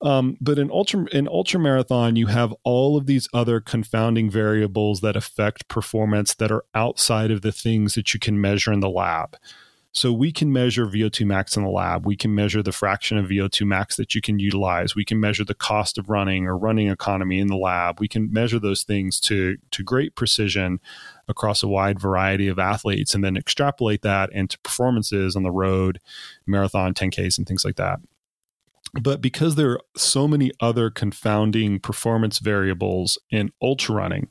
[0.03, 5.01] Um, but in ultra in ultra marathon, you have all of these other confounding variables
[5.01, 8.89] that affect performance that are outside of the things that you can measure in the
[8.89, 9.37] lab.
[9.93, 12.05] So we can measure VO2 max in the lab.
[12.05, 14.95] We can measure the fraction of VO2 max that you can utilize.
[14.95, 17.99] We can measure the cost of running or running economy in the lab.
[17.99, 20.79] We can measure those things to, to great precision
[21.27, 25.99] across a wide variety of athletes and then extrapolate that into performances on the road,
[26.47, 27.99] marathon, 10Ks, and things like that.
[28.93, 34.29] But because there are so many other confounding performance variables in ultra running,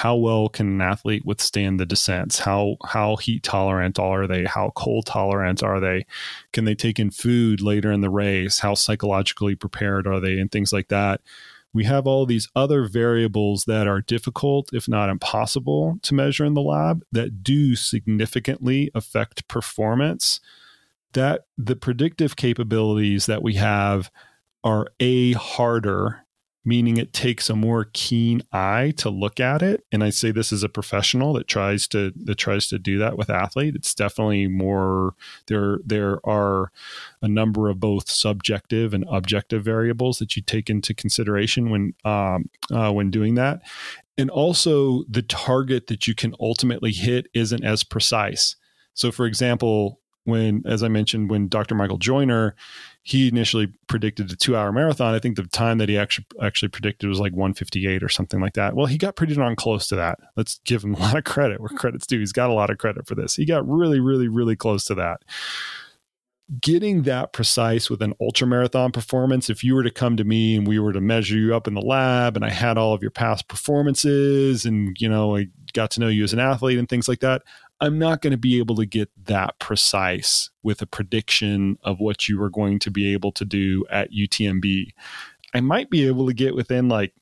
[0.00, 2.38] how well can an athlete withstand the descents?
[2.38, 4.44] How how heat tolerant are they?
[4.44, 6.06] How cold tolerant are they?
[6.54, 8.60] Can they take in food later in the race?
[8.60, 10.38] How psychologically prepared are they?
[10.38, 11.20] And things like that.
[11.74, 16.54] We have all these other variables that are difficult if not impossible to measure in
[16.54, 20.40] the lab that do significantly affect performance.
[21.12, 24.10] That the predictive capabilities that we have
[24.64, 26.24] are a harder
[26.64, 29.84] meaning it takes a more keen eye to look at it.
[29.90, 33.16] And i say this as a professional that tries to that tries to do that
[33.16, 33.74] with athlete.
[33.74, 35.14] It's definitely more
[35.46, 36.70] there there are
[37.22, 42.50] a number of both subjective and objective variables that you take into consideration when um,
[42.70, 43.62] uh, when doing that.
[44.18, 48.56] And also the target that you can ultimately hit isn't as precise.
[48.92, 52.54] So for example when as i mentioned when dr michael joyner
[53.02, 55.14] he initially predicted a two hour marathon.
[55.14, 58.54] I think the time that he actually actually predicted was like 158 or something like
[58.54, 58.76] that.
[58.76, 60.18] Well, he got pretty darn close to that.
[60.36, 62.18] Let's give him a lot of credit where credit's due.
[62.18, 63.34] He's got a lot of credit for this.
[63.34, 65.22] He got really, really, really close to that.
[66.60, 70.56] Getting that precise with an ultra marathon performance, if you were to come to me
[70.56, 73.02] and we were to measure you up in the lab and I had all of
[73.02, 76.88] your past performances and, you know, I got to know you as an athlete and
[76.88, 77.42] things like that,
[77.80, 82.28] I'm not going to be able to get that precise with a prediction of what
[82.28, 84.92] you are going to be able to do at UTMB.
[85.54, 87.14] I might be able to get within like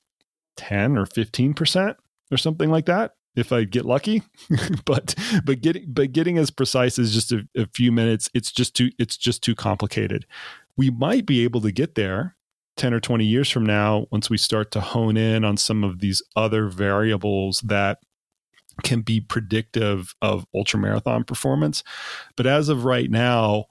[0.57, 1.95] 10 or 15%
[2.31, 4.23] or something like that if I get lucky.
[4.85, 8.75] but but getting but getting as precise as just a, a few minutes, it's just
[8.75, 10.27] too it's just too complicated.
[10.77, 12.37] We might be able to get there
[12.77, 16.01] 10 or 20 years from now once we start to hone in on some of
[16.01, 17.99] these other variables that
[18.83, 21.83] can be predictive of ultramarathon performance.
[22.37, 23.67] But as of right now,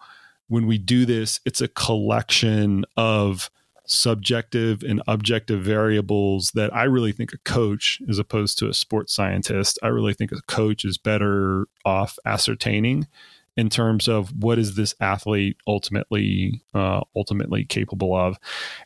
[0.48, 3.50] when we do this, it's a collection of
[3.86, 9.14] subjective and objective variables that I really think a coach, as opposed to a sports
[9.14, 13.08] scientist, I really think a coach is better off ascertaining
[13.56, 18.38] in terms of what is this athlete ultimately uh, ultimately capable of.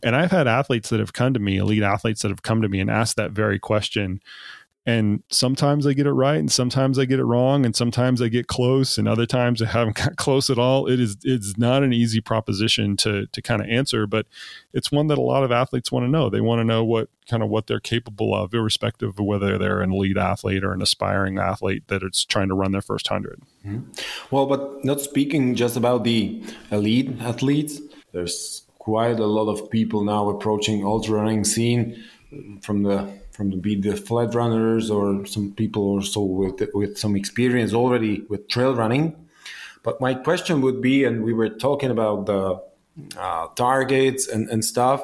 [0.02, 2.70] And I've had athletes that have come to me, elite athletes that have come to
[2.70, 4.22] me and asked that very question
[4.84, 8.30] and sometimes I get it right, and sometimes I get it wrong, and sometimes I
[8.30, 10.88] get close, and other times I haven't got close at all.
[10.88, 14.26] It is it's not an easy proposition to to kind of answer, but
[14.74, 16.30] it's one that a lot of athletes want to know.
[16.30, 19.82] They want to know what kind of what they're capable of, irrespective of whether they're
[19.82, 23.42] an elite athlete or an aspiring athlete that is trying to run their first 100
[23.66, 23.92] mm-hmm.
[24.32, 27.80] Well, but not speaking just about the elite athletes,
[28.14, 32.04] there's quite a lot of people now approaching ultra running scene
[32.62, 37.74] from the from be the flat runners or some people also with with some experience
[37.74, 39.16] already with trail running.
[39.84, 42.62] But my question would be, and we were talking about the
[43.18, 45.04] uh, targets and, and stuff.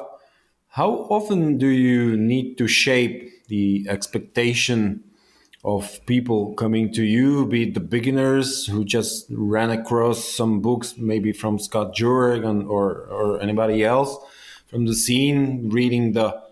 [0.68, 5.02] How often do you need to shape the expectation
[5.64, 10.94] of people coming to you, be it the beginners who just ran across some books,
[10.96, 14.16] maybe from Scott Jurek or, or anybody else
[14.68, 16.47] from the scene, reading the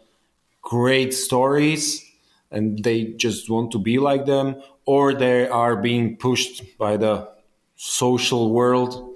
[0.67, 2.05] great stories
[2.51, 7.29] and they just want to be like them, or they are being pushed by the
[7.77, 9.15] social world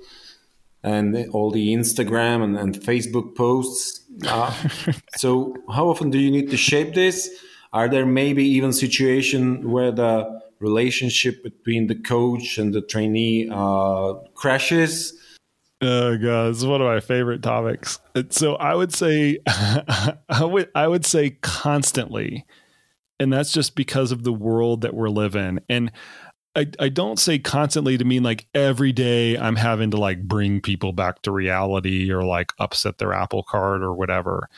[0.83, 4.03] and all the Instagram and, and Facebook posts.
[4.27, 4.53] Uh,
[5.17, 7.29] so, how often do you need to shape this?
[7.73, 14.15] Are there maybe even situations where the relationship between the coach and the trainee uh,
[14.35, 15.20] crashes?
[15.83, 17.99] Oh god, this is one of my favorite topics.
[18.31, 22.45] So I would say, I would I would say constantly,
[23.19, 25.61] and that's just because of the world that we're living.
[25.71, 25.91] And
[26.55, 30.61] I I don't say constantly to mean like every day I'm having to like bring
[30.61, 34.49] people back to reality or like upset their apple cart or whatever.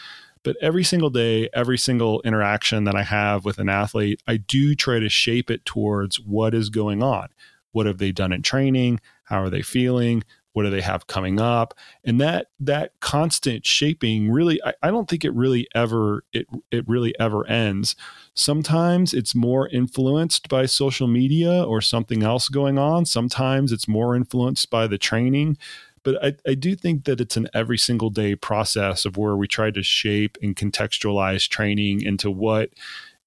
[0.43, 4.75] But every single day, every single interaction that I have with an athlete, I do
[4.75, 7.29] try to shape it towards what is going on.
[7.71, 9.01] What have they done in training?
[9.25, 10.25] How are they feeling?
[10.53, 11.75] What do they have coming up?
[12.05, 16.87] And that that constant shaping really I, I, don't think it really ever it it
[16.89, 17.97] really ever ends.
[18.35, 23.07] Sometimes it's more influenced by social media or something else going on.
[23.07, 25.57] Sometimes it's more influenced by the training.
[26.05, 29.47] But I, I do think that it's an every single day process of where we
[29.47, 32.71] try to shape and contextualize training into what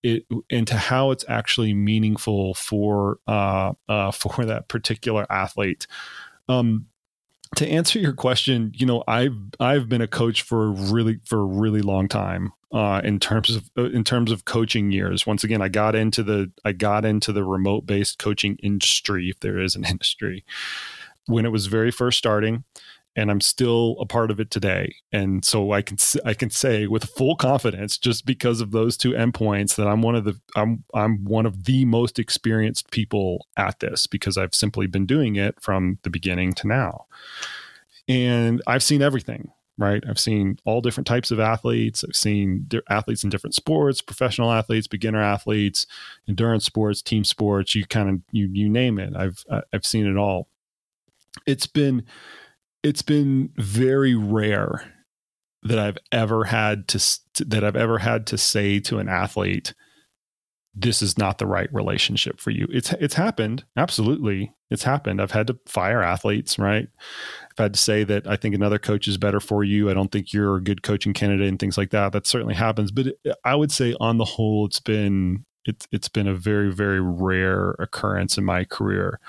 [0.03, 5.87] it into how it's actually meaningful for uh, uh, for that particular athlete.
[6.47, 6.87] Um,
[7.55, 11.45] to answer your question, you know, I've I've been a coach for really for a
[11.45, 12.53] really long time.
[12.71, 16.23] Uh, in terms of uh, in terms of coaching years, once again, I got into
[16.23, 20.43] the I got into the remote based coaching industry, if there is an industry,
[21.27, 22.63] when it was very first starting,
[23.15, 24.95] and I'm still a part of it today.
[25.11, 29.11] And so I can I can say with full confidence, just because of those two
[29.11, 33.79] endpoints, that I'm one of the I'm I'm one of the most experienced people at
[33.79, 37.05] this because I've simply been doing it from the beginning to now.
[38.07, 40.03] And I've seen everything, right?
[40.07, 42.03] I've seen all different types of athletes.
[42.03, 45.87] I've seen athletes in different sports, professional athletes, beginner athletes,
[46.27, 47.73] endurance sports, team sports.
[47.75, 49.15] You kind of you you name it.
[49.15, 50.49] I've I've seen it all.
[51.45, 52.05] It's been
[52.85, 54.93] it's been very rare
[55.63, 59.73] that I've ever had to that I've ever had to say to an athlete
[60.77, 62.67] this is not the right relationship for you.
[62.69, 63.63] It's it's happened.
[63.75, 64.53] Absolutely.
[64.69, 65.19] It's happened.
[65.19, 66.87] I've had to fire athletes, right?
[67.51, 69.89] I've had to say that I think another coach is better for you.
[69.89, 72.11] I don't think you're a good coaching candidate and things like that.
[72.11, 76.09] That certainly happens, but it, I would say on the whole it's been it's it's
[76.09, 79.19] been a very very rare occurrence in my career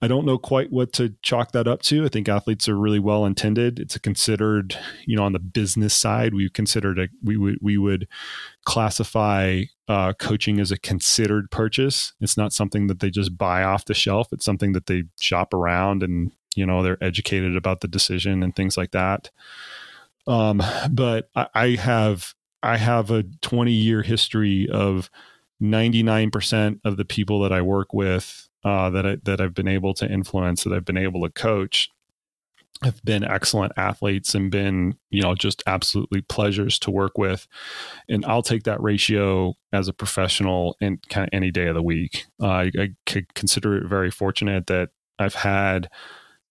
[0.00, 2.04] I don't know quite what to chalk that up to.
[2.04, 3.80] I think athletes are really well intended.
[3.80, 7.78] It's a considered, you know, on the business side, we considered a we would we
[7.78, 8.06] would
[8.64, 12.12] classify uh, coaching as a considered purchase.
[12.20, 14.28] It's not something that they just buy off the shelf.
[14.32, 18.54] It's something that they shop around and you know they're educated about the decision and
[18.54, 19.30] things like that.
[20.28, 25.10] Um, but I, I have I have a 20 year history of
[25.60, 29.94] 99% of the people that I work with uh, that I, that I've been able
[29.94, 31.90] to influence, that I've been able to coach,
[32.82, 37.48] have been excellent athletes and been you know just absolutely pleasures to work with
[38.08, 41.82] and i'll take that ratio as a professional in kind of any day of the
[41.82, 42.94] week uh, I, I
[43.34, 45.88] consider it very fortunate that i've had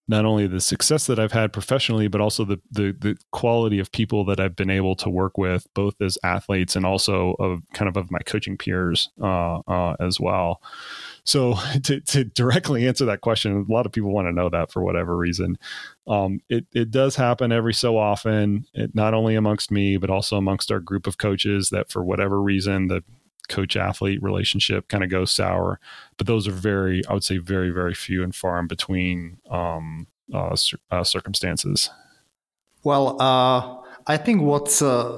[0.08, 3.92] not only the success that I've had professionally, but also the, the the quality of
[3.92, 7.90] people that I've been able to work with, both as athletes and also of kind
[7.90, 10.62] of of my coaching peers uh, uh, as well.
[11.28, 14.72] So to, to directly answer that question, a lot of people want to know that
[14.72, 15.60] for whatever reason.
[16.08, 20.38] Um, it, it does happen every so often, it, not only amongst me, but also
[20.38, 23.04] amongst our group of coaches that for whatever reason, the
[23.50, 25.80] coach athlete relationship kind of goes sour.
[26.18, 30.08] But those are very, I would say, very, very few and far in between um,
[30.34, 30.56] uh,
[30.92, 31.90] uh, circumstances.
[32.84, 35.18] Well, uh, I think what's uh,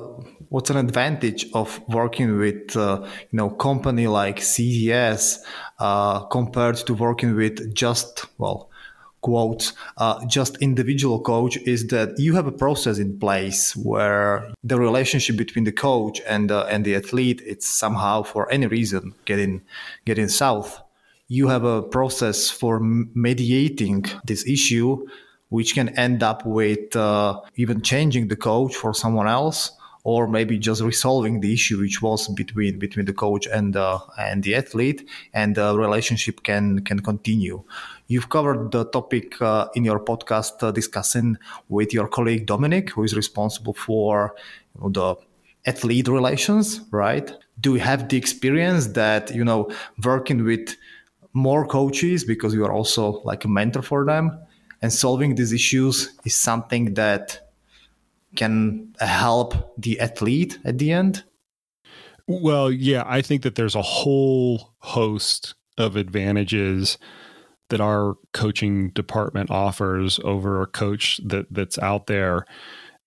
[0.49, 5.37] what's an advantage of working with uh, you know company like CTS
[5.77, 8.69] uh, compared to working with just well
[9.21, 14.79] quotes uh, just individual coach is that you have a process in place where the
[14.79, 19.61] relationship between the coach and uh, and the athlete it's somehow for any reason getting
[20.05, 20.81] getting south.
[21.27, 25.05] You have a process for mediating this issue
[25.49, 29.71] which can end up with uh, even changing the coach for someone else
[30.03, 34.43] or maybe just resolving the issue which was between between the coach and uh, and
[34.43, 37.61] the athlete and the relationship can can continue.
[38.07, 41.37] You've covered the topic uh, in your podcast uh, discussing
[41.67, 44.35] with your colleague dominic who is responsible for
[44.75, 47.31] you know, the athlete relations right?
[47.59, 49.69] Do you have the experience that you know
[50.03, 50.75] working with
[51.33, 54.39] more coaches because you are also like a mentor for them
[54.81, 57.51] and solving these issues is something that
[58.35, 61.23] can help the athlete at the end.
[62.27, 66.99] Well yeah i think that there's a whole host of advantages
[67.69, 72.45] that our coaching department offers over a coach that that's out there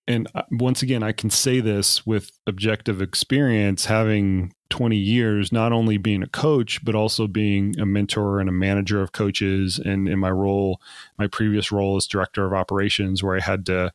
[0.07, 5.71] and uh, once again i can say this with objective experience having 20 years, not
[5.71, 9.77] only being a coach, but also being a mentor and a manager of coaches.
[9.77, 10.81] And in my role,
[11.19, 13.93] my previous role as director of operations, where I had to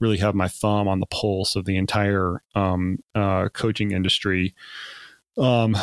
[0.00, 4.52] really have my thumb on the pulse of the entire um, uh, coaching industry.
[5.38, 5.76] Um,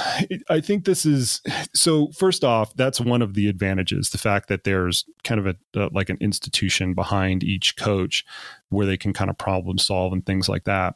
[0.49, 1.41] I think this is
[1.75, 2.07] so.
[2.11, 5.89] First off, that's one of the advantages: the fact that there's kind of a uh,
[5.91, 8.25] like an institution behind each coach,
[8.69, 10.95] where they can kind of problem solve and things like that.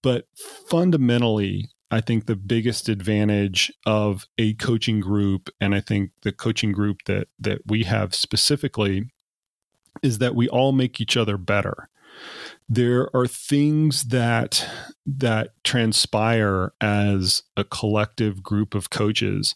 [0.00, 0.28] But
[0.68, 6.70] fundamentally, I think the biggest advantage of a coaching group, and I think the coaching
[6.70, 9.10] group that that we have specifically,
[10.02, 11.88] is that we all make each other better.
[12.68, 14.68] There are things that
[15.06, 19.54] that transpire as a collective group of coaches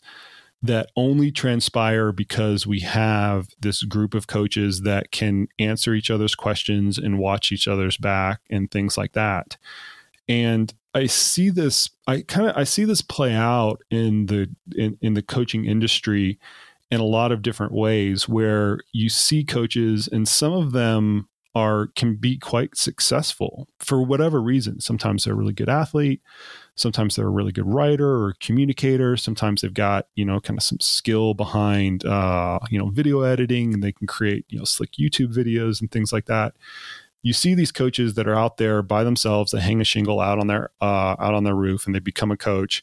[0.62, 6.36] that only transpire because we have this group of coaches that can answer each other's
[6.36, 9.56] questions and watch each other's back and things like that.
[10.28, 14.96] And I see this I kind of I see this play out in the in,
[15.00, 16.38] in the coaching industry
[16.90, 21.88] in a lot of different ways where you see coaches and some of them are
[21.94, 24.80] can be quite successful for whatever reason.
[24.80, 26.22] Sometimes they're a really good athlete,
[26.74, 30.62] sometimes they're a really good writer or communicator, sometimes they've got, you know, kind of
[30.62, 34.92] some skill behind uh, you know, video editing and they can create, you know, slick
[34.92, 36.54] YouTube videos and things like that
[37.24, 40.38] you see these coaches that are out there by themselves They hang a shingle out
[40.38, 42.82] on their uh, out on their roof and they become a coach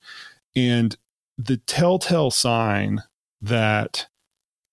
[0.55, 0.95] and
[1.37, 3.03] the telltale sign
[3.41, 4.07] that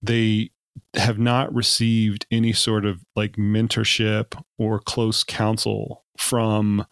[0.03, 0.51] they
[0.95, 6.87] have not received any sort of like mentorship or close counsel from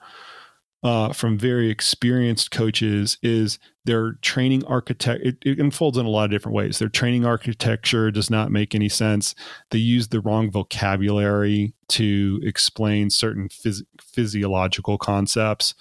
[0.85, 6.27] uh, from very experienced coaches is their training architect it, it, unfolds in a lot
[6.27, 6.79] of different ways.
[6.79, 9.35] Their training architecture does not make any sense.
[9.71, 15.75] They use the wrong vocabulary to explain certain phys- physiological concepts.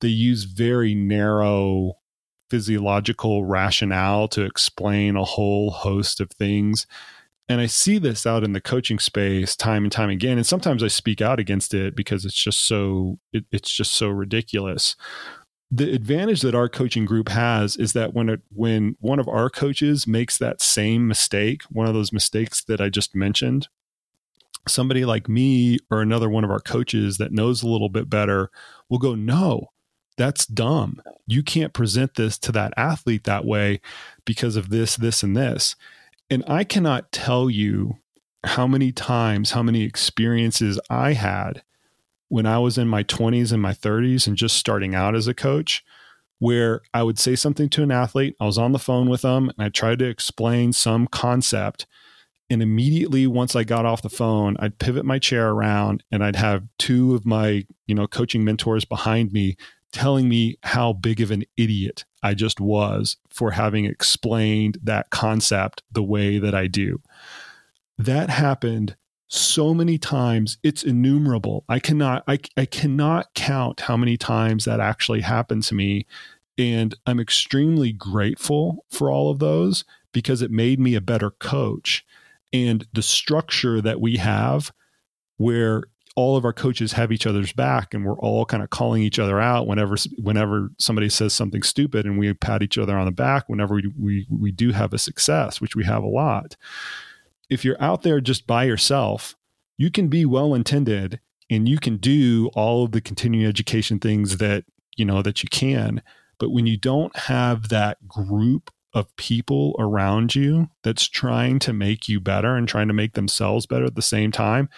[0.00, 1.98] They use very narrow
[2.50, 6.86] physiological rationale to explain a whole host of things
[7.48, 10.36] and I see this out in the coaching space time and time again.
[10.36, 14.08] And sometimes I speak out against it because it's just so it, it's just so
[14.08, 14.96] ridiculous.
[15.70, 19.50] The advantage that our coaching group has is that when it, when one of our
[19.50, 23.68] coaches makes that same mistake, one of those mistakes that I just mentioned,
[24.66, 28.50] somebody like me or another one of our coaches that knows a little bit better
[28.88, 29.68] will go, "No,
[30.16, 31.02] that's dumb.
[31.26, 33.80] You can't present this to that athlete that way
[34.24, 35.76] because of this, this, and this."
[36.30, 37.98] And I cannot tell you
[38.44, 41.62] how many times, how many experiences I had
[42.28, 45.34] when I was in my 20s and my 30s and just starting out as a
[45.34, 45.82] coach,
[46.38, 49.48] where I would say something to an athlete, I was on the phone with them,
[49.48, 51.86] and I tried to explain some concept.
[52.50, 56.36] And immediately once I got off the phone, I'd pivot my chair around and I'd
[56.36, 59.56] have two of my, you know, coaching mentors behind me
[59.92, 65.82] telling me how big of an idiot I just was for having explained that concept
[65.90, 67.00] the way that I do.
[67.96, 68.96] That happened
[69.28, 70.58] so many times.
[70.62, 71.64] It's innumerable.
[71.68, 76.06] I cannot I, I cannot count how many times that actually happened to me.
[76.56, 82.04] And i'm extremely grateful for all of those because it made me a better coach.
[82.52, 84.72] And the structure that we have
[85.36, 85.84] where
[86.18, 89.20] all of our coaches have each other's back and we're all kind of calling each
[89.20, 93.12] other out whenever whenever somebody says something stupid and we pat each other on the
[93.12, 96.56] back whenever we we, we do have a success which we have a lot.
[97.48, 99.36] If you're out there just by yourself
[99.76, 101.20] you can be well intended
[101.50, 104.64] and you can do all of the continuing education things that
[104.96, 106.02] you know that you can
[106.40, 112.08] but when you don't have that group of people around you that's trying to make
[112.08, 114.68] you better and trying to make themselves better at the same time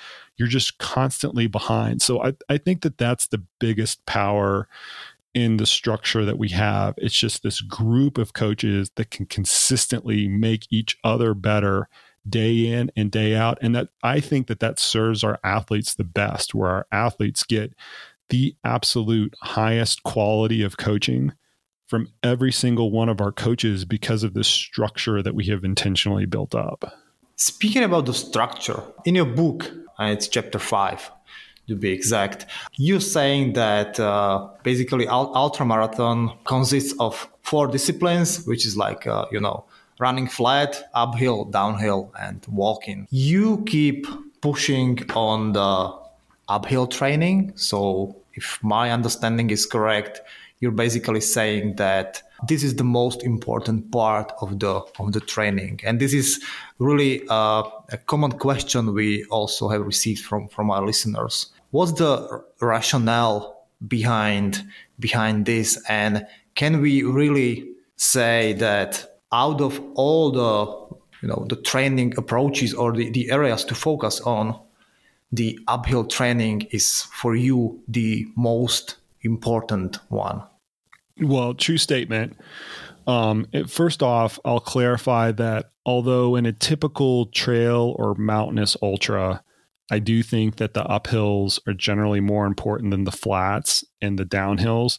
[0.40, 2.00] you're just constantly behind.
[2.00, 4.66] So i, I think that that's the biggest power
[5.34, 6.94] in the structure that we have.
[6.96, 11.90] It's just this group of coaches that can consistently make each other better
[12.26, 13.58] day in and day out.
[13.60, 17.74] And that i think that that serves our athletes the best where our athletes get
[18.30, 21.34] the absolute highest quality of coaching
[21.86, 26.24] from every single one of our coaches because of the structure that we have intentionally
[26.24, 26.94] built up.
[27.36, 29.70] Speaking about the structure in your book
[30.08, 31.10] it's chapter 5
[31.68, 32.46] to be exact
[32.76, 39.26] you're saying that uh, basically ultra marathon consists of four disciplines which is like uh,
[39.30, 39.64] you know
[40.00, 43.06] running flat, uphill, downhill, and walking.
[43.10, 44.06] You keep
[44.40, 45.94] pushing on the
[46.48, 47.52] uphill training.
[47.54, 50.22] So, if my understanding is correct,
[50.60, 55.80] you're basically saying that this is the most important part of the of the training,
[55.84, 56.42] and this is
[56.78, 61.46] really uh, a common question we also have received from from our listeners.
[61.70, 64.62] What's the rationale behind
[64.98, 71.56] behind this, and can we really say that out of all the you know the
[71.56, 74.58] training approaches or the, the areas to focus on
[75.32, 80.42] the uphill training is for you the most important one
[81.20, 82.36] well true statement
[83.06, 89.42] um, it, first off i'll clarify that although in a typical trail or mountainous ultra
[89.90, 94.24] i do think that the uphills are generally more important than the flats and the
[94.24, 94.98] downhills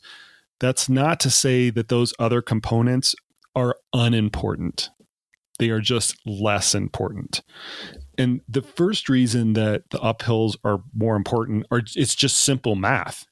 [0.61, 3.15] that's not to say that those other components
[3.55, 4.91] are unimportant.
[5.57, 7.41] They are just less important.
[8.17, 13.25] And the first reason that the uphills are more important are it's just simple math.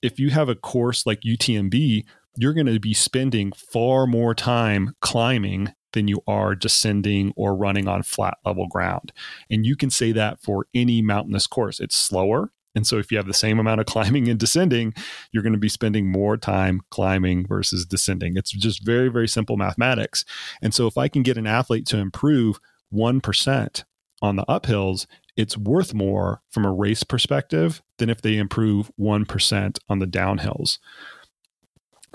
[0.00, 2.04] If you have a course like UTMB,
[2.36, 7.88] you're going to be spending far more time climbing than you are descending or running
[7.88, 9.12] on flat level ground.
[9.50, 11.80] And you can say that for any mountainous course.
[11.80, 14.94] It's slower, and so if you have the same amount of climbing and descending,
[15.32, 18.36] you're going to be spending more time climbing versus descending.
[18.36, 20.24] It's just very, very simple mathematics.
[20.62, 22.60] And so if I can get an athlete to improve
[22.92, 23.84] 1%
[24.22, 25.06] on the uphills,
[25.36, 30.78] it's worth more from a race perspective than if they improve 1% on the downhills.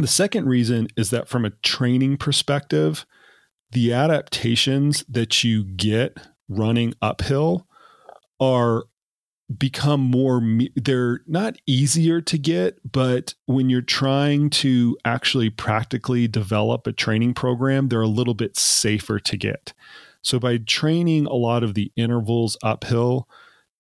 [0.02, 3.06] The second reason is that from a training perspective,
[3.70, 6.18] the adaptations that you get
[6.50, 7.68] running uphill
[8.40, 8.86] are
[9.56, 10.42] become more
[10.76, 17.34] they're not easier to get but when you're trying to actually practically develop a training
[17.34, 19.74] program they're a little bit safer to get.
[20.24, 23.28] So by training a lot of the intervals uphill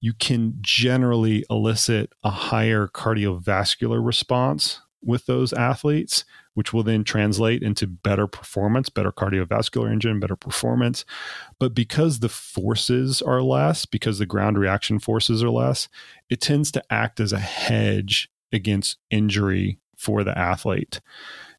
[0.02, 7.64] you can generally elicit a higher cardiovascular response with those athletes which will then translate
[7.64, 11.06] into better performance, better cardiovascular engine, better performance.
[11.60, 15.88] But because the forces are less, because the ground reaction forces are less,
[16.30, 21.00] it tends to act as a hedge against injury for the athlete.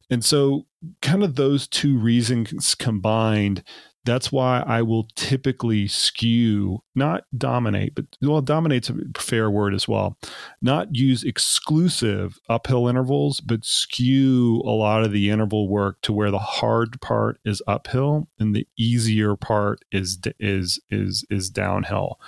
[0.09, 0.67] And so,
[1.01, 3.63] kind of those two reasons combined
[4.05, 9.87] that's why I will typically skew, not dominate, but well, dominate's a fair word as
[9.87, 10.17] well.
[10.61, 16.31] Not use exclusive uphill intervals, but skew a lot of the interval work to where
[16.31, 22.19] the hard part is uphill and the easier part is is is is downhill.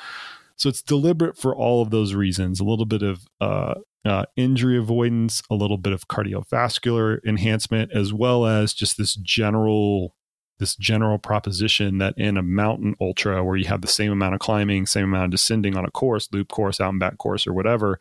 [0.58, 2.62] So it's deliberate for all of those reasons.
[2.62, 3.76] A little bit of uh,
[4.06, 10.16] uh, injury avoidance, a little bit of cardiovascular enhancement, as well as just this general
[10.58, 14.40] this general proposition that in a mountain ultra where you have the same amount of
[14.40, 17.54] climbing, same amount of descending on a course, loop course, out and back course, or
[17.54, 18.00] whatever,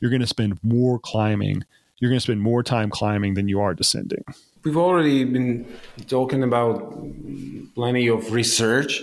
[0.00, 1.64] you're going to spend more climbing.
[1.98, 4.24] You're going to spend more time climbing than you are descending.
[4.64, 5.66] We've already been
[6.08, 6.92] talking about
[7.74, 9.02] plenty of research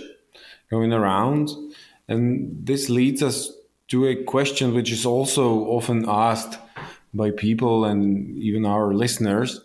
[0.70, 1.50] going around,
[2.06, 3.50] and this leads us
[3.88, 6.58] to a question which is also often asked
[7.12, 9.60] by people and even our listeners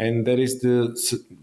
[0.00, 0.96] and that is the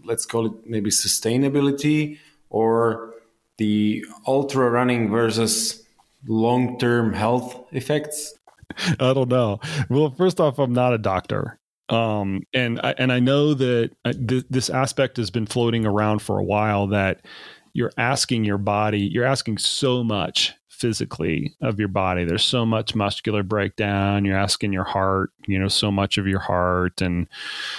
[0.04, 2.18] let's call it maybe sustainability
[2.50, 3.14] or
[3.56, 5.84] the ultra running versus
[6.26, 8.34] long term health effects.
[9.00, 9.60] I don't know.
[9.88, 11.58] Well, first off, I'm not a doctor.
[11.88, 16.20] Um, and I, and I know that uh, th- this aspect has been floating around
[16.20, 17.24] for a while that
[17.72, 22.24] you're asking your body, you're asking so much physically of your body.
[22.24, 24.24] There's so much muscular breakdown.
[24.24, 27.26] You're asking your heart, you know, so much of your heart and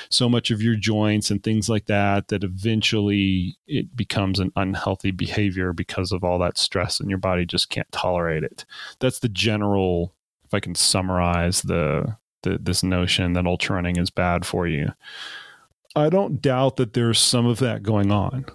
[0.09, 5.11] so much of your joints and things like that, that eventually it becomes an unhealthy
[5.11, 8.65] behavior because of all that stress and your body just can't tolerate it.
[8.99, 10.13] That's the general
[10.45, 14.93] if I can summarize the, the this notion that ultra running is bad for you.
[15.95, 18.45] I don't doubt that there's some of that going on.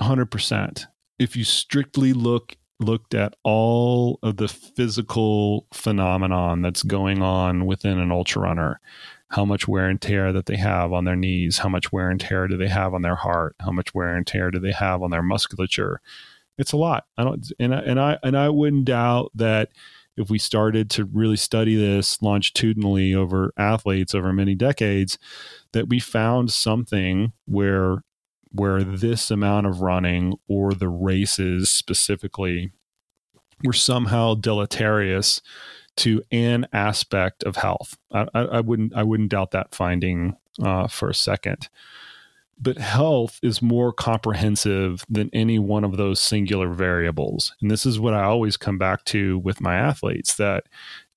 [0.00, 0.86] 100%.
[1.18, 7.98] If you strictly look looked at all of the physical phenomenon that's going on within
[7.98, 8.80] an ultra runner,
[9.28, 12.20] how much wear and tear that they have on their knees, how much wear and
[12.20, 15.02] tear do they have on their heart, how much wear and tear do they have
[15.02, 16.00] on their musculature.
[16.58, 17.04] It's a lot.
[17.18, 19.70] I don't and I, and I and I wouldn't doubt that
[20.16, 25.18] if we started to really study this longitudinally over athletes over many decades,
[25.72, 28.02] that we found something where
[28.52, 32.72] where this amount of running or the races specifically
[33.64, 35.40] were somehow deleterious
[35.96, 37.96] to an aspect of health.
[38.12, 41.68] I, I, I wouldn't I wouldn't doubt that finding uh, for a second.
[42.58, 47.54] But health is more comprehensive than any one of those singular variables.
[47.60, 50.64] And this is what I always come back to with my athletes that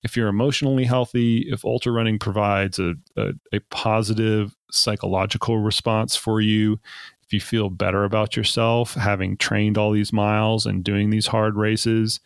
[0.02, 6.40] if you're emotionally healthy, if ultra running provides a, a, a, positive psychological response for
[6.42, 6.78] you,
[7.30, 11.54] if you feel better about yourself, having trained all these miles and doing these hard
[11.54, 12.18] races,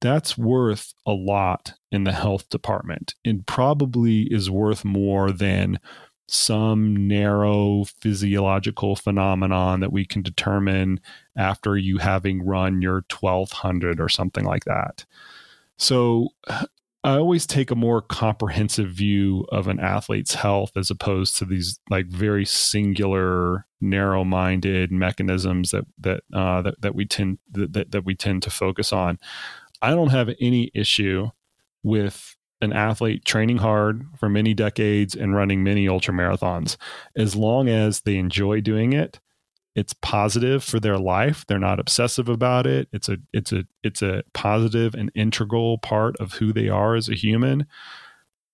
[0.00, 5.80] that's worth a lot in the health department and probably is worth more than
[6.28, 11.00] some narrow physiological phenomenon that we can determine
[11.36, 15.04] after you having run your 1200 or something like that.
[15.76, 16.28] So
[17.02, 21.80] I always take a more comprehensive view of an athlete's health as opposed to these
[21.90, 28.14] like very singular, narrow-minded mechanisms that that uh, that, that we tend that, that we
[28.14, 29.18] tend to focus on.
[29.82, 31.30] I don't have any issue
[31.82, 36.76] with an athlete training hard for many decades and running many ultra marathons.
[37.16, 39.20] As long as they enjoy doing it
[39.76, 41.44] it's positive for their life.
[41.46, 42.88] They're not obsessive about it.
[42.92, 47.08] It's a it's a it's a positive and integral part of who they are as
[47.08, 47.66] a human.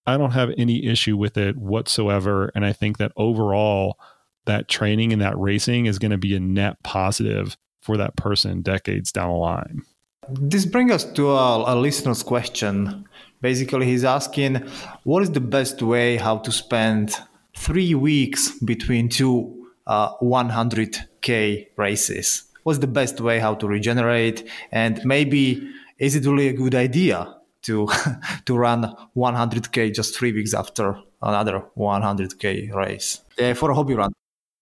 [0.07, 3.99] I don't have any issue with it whatsoever and i think that overall
[4.47, 8.63] that training and that racing is going to be a net positive for that person
[8.63, 9.83] decades down the line
[10.29, 13.07] this brings us to a, a listener's question
[13.41, 14.57] Basically, he's asking
[15.05, 17.17] what is the best way how to spend
[17.57, 22.45] three weeks between two uh, 100k races?
[22.63, 24.49] What's the best way how to regenerate?
[24.73, 27.89] And maybe is it really a good idea to
[28.47, 34.13] to run 100k just three weeks after another 100k race uh, for a hobby run?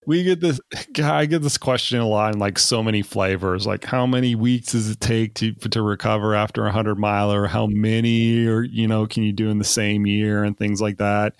[0.05, 0.59] We get this
[1.03, 3.65] i get this question a lot in like so many flavors.
[3.65, 7.67] Like how many weeks does it take to to recover after a 100 miler how
[7.67, 11.35] many or you know can you do in the same year and things like that?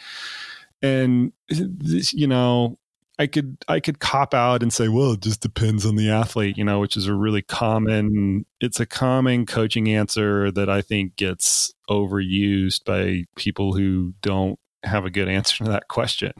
[0.81, 2.77] And this, you know
[3.17, 6.57] i could i could cop out and say well it just depends on the athlete
[6.57, 11.15] you know which is a really common it's a common coaching answer that i think
[11.15, 16.33] gets overused by people who don't have a good answer to that question.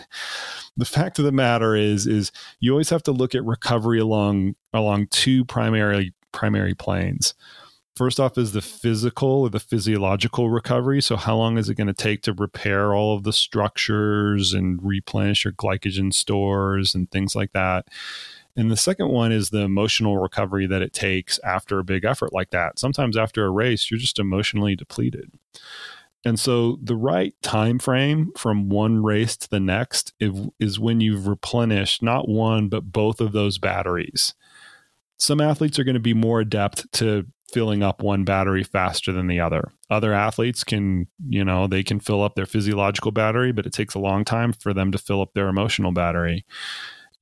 [0.78, 4.56] The fact of the matter is is you always have to look at recovery along
[4.74, 7.34] along two primary primary planes.
[7.96, 11.02] First off is the physical or the physiological recovery.
[11.02, 14.84] So how long is it going to take to repair all of the structures and
[14.84, 17.88] replenish your glycogen stores and things like that?
[18.58, 22.34] And the second one is the emotional recovery that it takes after a big effort
[22.34, 22.80] like that.
[22.80, 25.32] Sometimes after a race, you're just emotionally depleted.
[26.26, 31.28] And so the right time frame from one race to the next is when you've
[31.28, 34.34] replenished not one but both of those batteries.
[35.18, 39.28] Some athletes are going to be more adept to filling up one battery faster than
[39.28, 39.72] the other.
[39.90, 43.94] Other athletes can, you know, they can fill up their physiological battery, but it takes
[43.94, 46.44] a long time for them to fill up their emotional battery.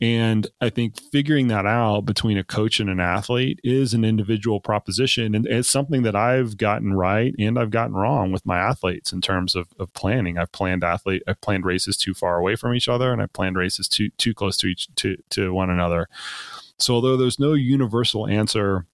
[0.01, 4.59] And I think figuring that out between a coach and an athlete is an individual
[4.59, 5.35] proposition.
[5.35, 9.21] And it's something that I've gotten right and I've gotten wrong with my athletes in
[9.21, 10.37] terms of, of planning.
[10.37, 13.55] I've planned athlete, I've planned races too far away from each other and I've planned
[13.55, 16.07] races too too close to each to, to one another.
[16.79, 18.85] So although there's no universal answer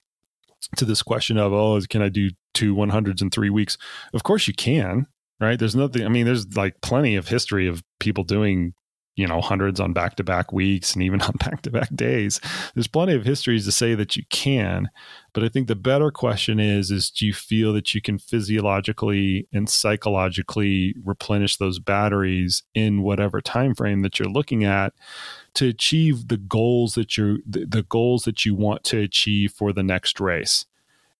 [0.76, 3.78] to this question of, oh, can I do two 100s in three weeks?
[4.14, 5.08] Of course you can,
[5.40, 5.58] right?
[5.58, 8.74] There's nothing, I mean, there's like plenty of history of people doing
[9.20, 12.40] you know hundreds on back to back weeks and even on back to back days.
[12.74, 14.90] There's plenty of histories to say that you can
[15.34, 19.48] but i think the better question is is do you feel that you can physiologically
[19.54, 24.94] and psychologically replenish those batteries in whatever time frame that you're looking at
[25.54, 29.74] to achieve the goals that you're the, the goals that you want to achieve for
[29.74, 30.66] the next race?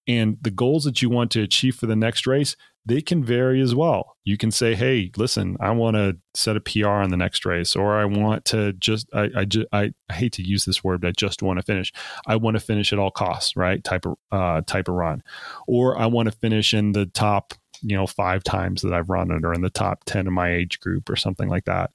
[0.08, 2.56] And the goals that you want to achieve for the next race
[2.86, 4.16] they can vary as well.
[4.24, 7.76] You can say, "Hey, listen, I want to set a PR on the next race,
[7.76, 11.10] or I want to just I I, I, I hate to use this word, but
[11.10, 11.92] I just want to finish.
[12.28, 13.84] I want to finish at all costs, right?
[13.84, 15.24] Type of uh, type of run,
[15.68, 19.32] or I want to finish in the top you know five times that I've run
[19.32, 21.92] it or in the top 10 in my age group or something like that.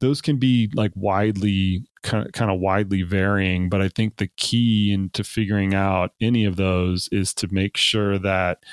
[0.00, 4.28] Those can be like widely kind of, kind of widely varying, but I think the
[4.36, 8.64] key into figuring out any of those is to make sure that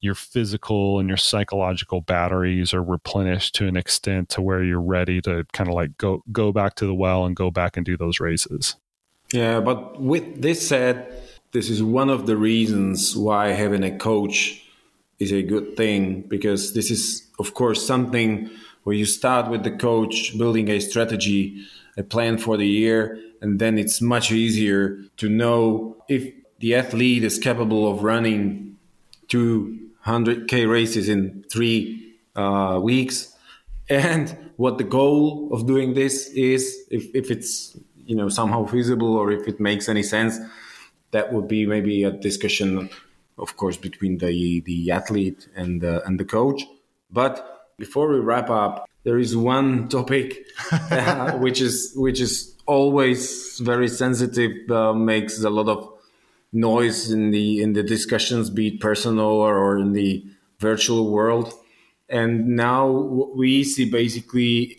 [0.00, 5.20] your physical and your psychological batteries are replenished to an extent to where you're ready
[5.22, 7.96] to kind of like go go back to the well and go back and do
[7.96, 8.76] those races.
[9.32, 11.12] Yeah, but with this said,
[11.52, 14.64] this is one of the reasons why having a coach
[15.18, 18.50] is a good thing because this is of course something
[18.84, 21.66] where you start with the coach building a strategy
[21.96, 27.24] a plan for the year and then it's much easier to know if the athlete
[27.24, 28.76] is capable of running
[30.08, 33.34] 200k races in three uh, weeks
[33.90, 37.76] and what the goal of doing this is if, if it's
[38.06, 40.38] you know somehow feasible or if it makes any sense
[41.10, 42.88] that would be maybe a discussion
[43.38, 46.62] of course, between the the athlete and the, and the coach.
[47.10, 53.58] But before we wrap up, there is one topic uh, which is which is always
[53.60, 55.88] very sensitive, uh, makes a lot of
[56.52, 60.24] noise in the in the discussions, be it personal or, or in the
[60.58, 61.52] virtual world.
[62.08, 64.78] And now we see basically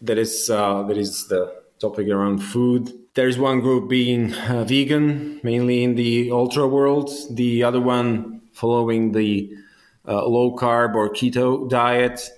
[0.00, 5.40] that is uh, that is the topic around food there's one group being uh, vegan,
[5.42, 7.10] mainly in the ultra world.
[7.30, 9.52] The other one following the
[10.06, 12.30] uh, low carb or keto diet.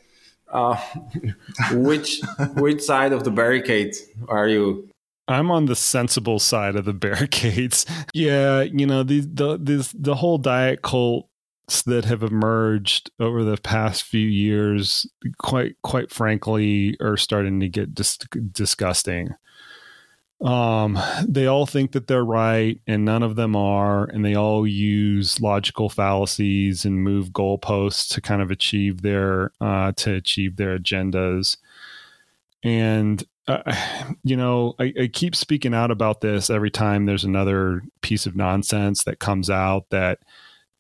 [0.53, 0.81] Uh,
[1.73, 2.21] which
[2.57, 3.95] which side of the barricade
[4.29, 4.89] are you?
[5.27, 7.87] I'm on the sensible side of the barricades.
[8.13, 11.29] yeah, you know the the this the whole diet cult
[11.87, 15.07] that have emerged over the past few years
[15.39, 18.19] quite quite frankly are starting to get dis-
[18.53, 19.31] disgusting
[20.43, 24.67] um, they all think that they're right and none of them are and they all
[24.67, 30.79] use logical fallacies and move goalposts to kind of achieve their uh, to achieve their
[30.79, 31.57] agendas
[32.63, 33.75] and uh,
[34.25, 38.37] you know I, I keep speaking out about this every time there's another piece of
[38.37, 40.19] nonsense that comes out that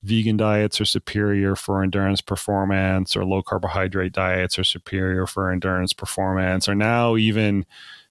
[0.04, 5.94] vegan diets are superior for endurance performance or low carbohydrate diets are superior for endurance
[5.94, 6.68] performance.
[6.68, 7.64] Or now even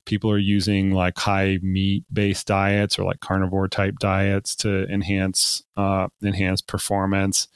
[0.05, 5.63] people are using like high meat based diets or like carnivore type diets to enhance
[5.77, 7.47] uh, enhance performance.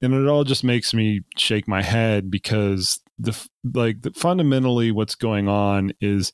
[0.00, 5.14] And it all just makes me shake my head because the like the, fundamentally what's
[5.14, 6.32] going on is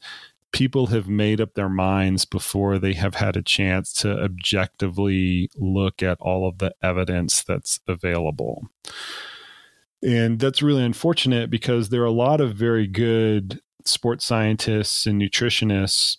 [0.52, 6.02] people have made up their minds before they have had a chance to objectively look
[6.02, 8.68] at all of the evidence that's available.
[10.02, 15.20] And that's really unfortunate because there are a lot of very good sports scientists and
[15.20, 16.18] nutritionists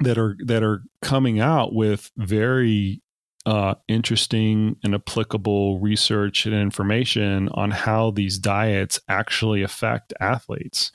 [0.00, 3.00] that are that are coming out with very
[3.46, 10.92] uh, interesting and applicable research and information on how these diets actually affect athletes.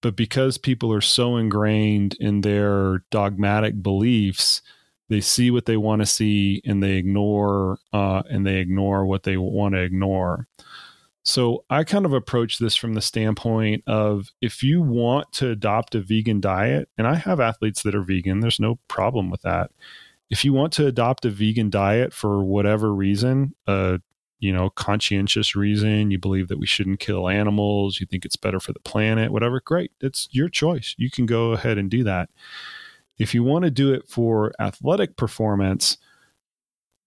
[0.00, 4.60] But because people are so ingrained in their dogmatic beliefs,
[5.08, 9.22] they see what they want to see and they ignore uh, and they ignore what
[9.22, 10.46] they want to ignore.
[11.24, 15.94] So I kind of approach this from the standpoint of if you want to adopt
[15.94, 19.70] a vegan diet, and I have athletes that are vegan, there's no problem with that.
[20.30, 24.00] If you want to adopt a vegan diet for whatever reason, a
[24.38, 28.60] you know conscientious reason, you believe that we shouldn't kill animals, you think it's better
[28.60, 29.92] for the planet, whatever, great.
[30.00, 30.94] It's your choice.
[30.98, 32.30] You can go ahead and do that.
[33.18, 35.98] If you want to do it for athletic performance,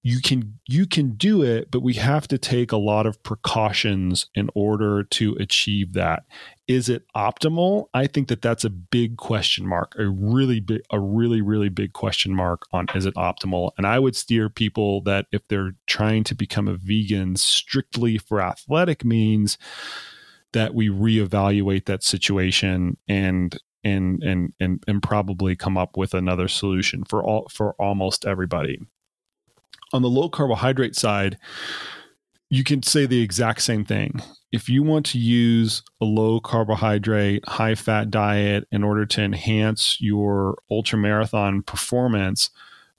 [0.04, 4.28] you can you can do it but we have to take a lot of precautions
[4.36, 6.24] in order to achieve that
[6.68, 7.88] is it optimal?
[7.94, 11.94] I think that that's a big question mark a really big a really really big
[11.94, 13.72] question mark on is it optimal?
[13.78, 18.42] And i would steer people that if they're trying to become a vegan strictly for
[18.42, 19.58] athletic means
[20.54, 26.48] that we reevaluate that situation and and and and and probably come up with another
[26.48, 28.80] solution for all for almost everybody.
[29.94, 31.38] On the low carbohydrate side,
[32.50, 34.22] you can say the exact same thing.
[34.52, 39.98] If you want to use a low carbohydrate, high fat diet in order to enhance
[40.00, 42.50] your ultra marathon performance,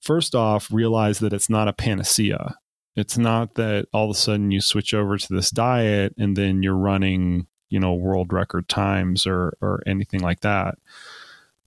[0.00, 2.56] first off, realize that it's not a panacea.
[2.96, 6.62] It's not that all of a sudden you switch over to this diet and then
[6.62, 10.78] you're running, you know, world record times or or anything like that.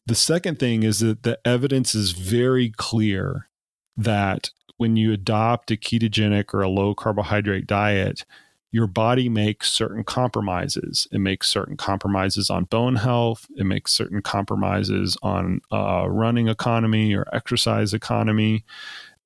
[0.05, 3.47] The second thing is that the evidence is very clear
[3.95, 8.25] that when you adopt a ketogenic or a low carbohydrate diet,
[8.71, 11.07] your body makes certain compromises.
[11.11, 13.45] It makes certain compromises on bone health.
[13.57, 18.63] It makes certain compromises on uh, running economy or exercise economy.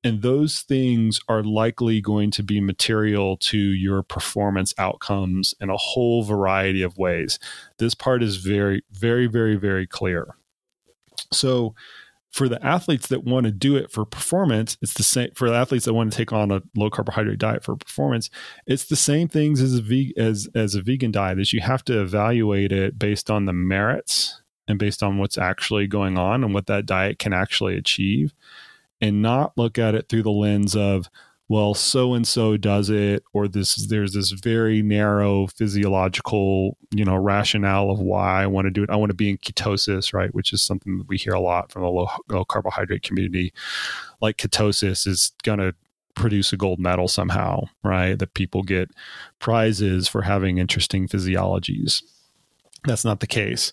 [0.04, 5.78] And those things are likely going to be material to your performance outcomes in a
[5.78, 7.40] whole variety of ways.
[7.78, 10.36] This part is very, very, very, very clear.
[11.34, 11.74] So,
[12.36, 15.56] for the athletes that want to do it for performance, it's the same for the
[15.56, 18.30] athletes that want to take on a low carbohydrate diet for performance.
[18.68, 21.40] It's the same things as a as as a vegan diet.
[21.40, 25.88] Is you have to evaluate it based on the merits and based on what's actually
[25.88, 28.34] going on and what that diet can actually achieve,
[29.00, 31.10] and not look at it through the lens of
[31.48, 37.16] well, so and so does it, or this there's this very narrow physiological, you know,
[37.16, 38.90] rationale of why I want to do it.
[38.90, 40.34] I want to be in ketosis, right?
[40.34, 43.54] Which is something that we hear a lot from the low, low carbohydrate community.
[44.22, 45.74] Like ketosis is gonna
[46.16, 48.18] produce a gold medal somehow, right?
[48.18, 48.90] That people get
[49.38, 52.02] prizes for having interesting physiologies.
[52.86, 53.72] That's not the case.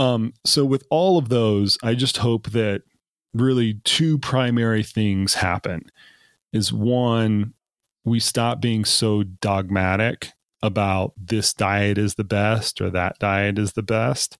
[0.00, 2.82] Um, so with all of those, I just hope that
[3.32, 5.84] really two primary things happen
[6.52, 7.54] is one,
[8.04, 13.72] we stop being so dogmatic about this diet is the best or that diet is
[13.72, 14.38] the best.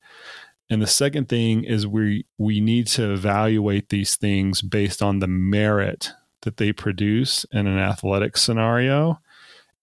[0.70, 5.26] And the second thing is we we need to evaluate these things based on the
[5.26, 6.10] merit
[6.42, 9.20] that they produce in an athletic scenario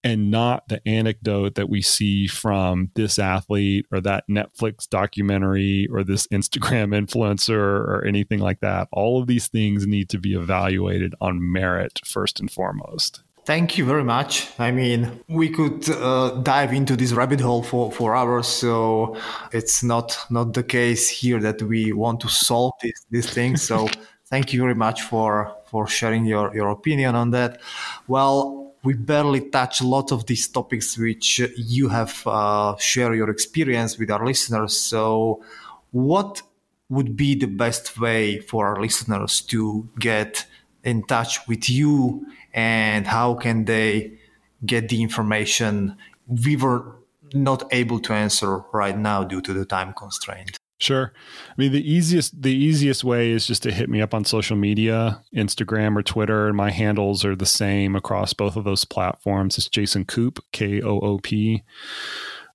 [0.02, 6.04] and not the anecdote that we see from this athlete or that Netflix documentary or
[6.04, 8.88] this Instagram influencer or anything like that.
[8.92, 13.22] All of these things need to be evaluated on merit first and foremost.
[13.44, 14.48] Thank you very much.
[14.58, 18.46] I mean, we could uh, dive into this rabbit hole for, for hours.
[18.46, 19.16] So
[19.50, 23.62] it's not not the case here that we want to solve these these things.
[23.62, 23.88] So
[24.26, 27.60] thank you very much for for sharing your your opinion on that.
[28.06, 33.28] Well, we barely touch a lot of these topics which you have uh, shared your
[33.28, 34.76] experience with our listeners.
[34.76, 35.42] So,
[35.90, 36.42] what
[36.88, 40.46] would be the best way for our listeners to get
[40.82, 44.18] in touch with you, and how can they
[44.64, 45.96] get the information
[46.26, 46.96] we were
[47.34, 50.59] not able to answer right now due to the time constraint?
[50.80, 51.12] Sure.
[51.50, 54.56] I mean the easiest the easiest way is just to hit me up on social
[54.56, 59.58] media, Instagram or Twitter, and my handles are the same across both of those platforms.
[59.58, 61.62] It's Jason Koop, K O O P.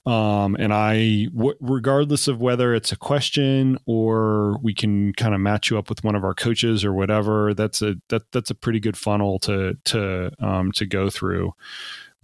[0.07, 5.41] Um, and I, w- regardless of whether it's a question or we can kind of
[5.41, 8.56] match you up with one of our coaches or whatever, that's a that that's a
[8.56, 11.53] pretty good funnel to to um, to go through.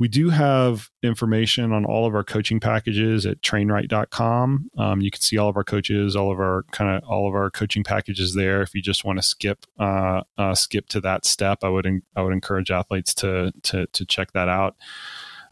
[0.01, 4.71] We do have information on all of our coaching packages at trainright.com.
[4.75, 7.35] Um, you can see all of our coaches, all of our kind of all of
[7.35, 8.63] our coaching packages there.
[8.63, 12.23] If you just want to skip uh, uh, skip to that step, I would I
[12.23, 14.75] would encourage athletes to to to check that out.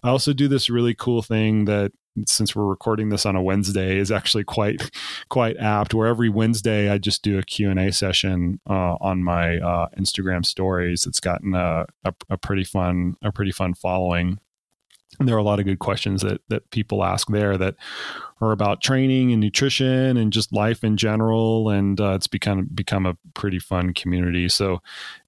[0.02, 1.92] I also do this really cool thing that
[2.26, 4.92] since we're recording this on a Wednesday is actually quite
[5.30, 5.94] quite apt.
[5.94, 9.88] Where every Wednesday I just do a Q and A session uh, on my uh,
[9.98, 11.06] Instagram stories.
[11.06, 14.40] It's gotten a, a, a pretty fun a pretty fun following.
[15.20, 17.76] And there are a lot of good questions that that people ask there that
[18.42, 21.70] are about training and nutrition and just life in general.
[21.70, 24.48] And uh, it's become become a pretty fun community.
[24.50, 24.82] So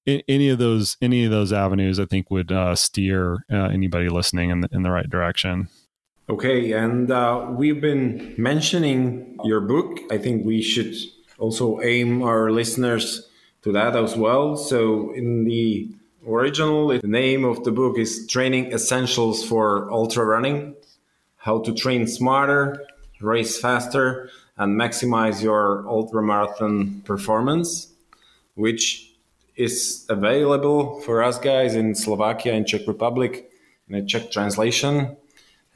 [0.06, 4.52] any of those any of those avenues, I think, would uh, steer uh, anybody listening
[4.52, 5.68] in the, in the right direction.
[6.32, 10.00] Okay, and uh, we've been mentioning your book.
[10.10, 10.96] I think we should
[11.38, 13.28] also aim our listeners
[13.64, 14.56] to that as well.
[14.56, 15.94] So, in the
[16.26, 20.76] original, the name of the book is Training Essentials for Ultra Running
[21.36, 22.82] How to Train Smarter,
[23.20, 27.92] Race Faster, and Maximize Your Ultra Marathon Performance,
[28.56, 29.12] which
[29.58, 33.52] is available for us guys in Slovakia and Czech Republic
[33.90, 35.18] in a Czech translation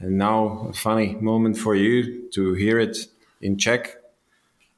[0.00, 2.96] and now a funny moment for you to hear it
[3.40, 4.02] in Czech.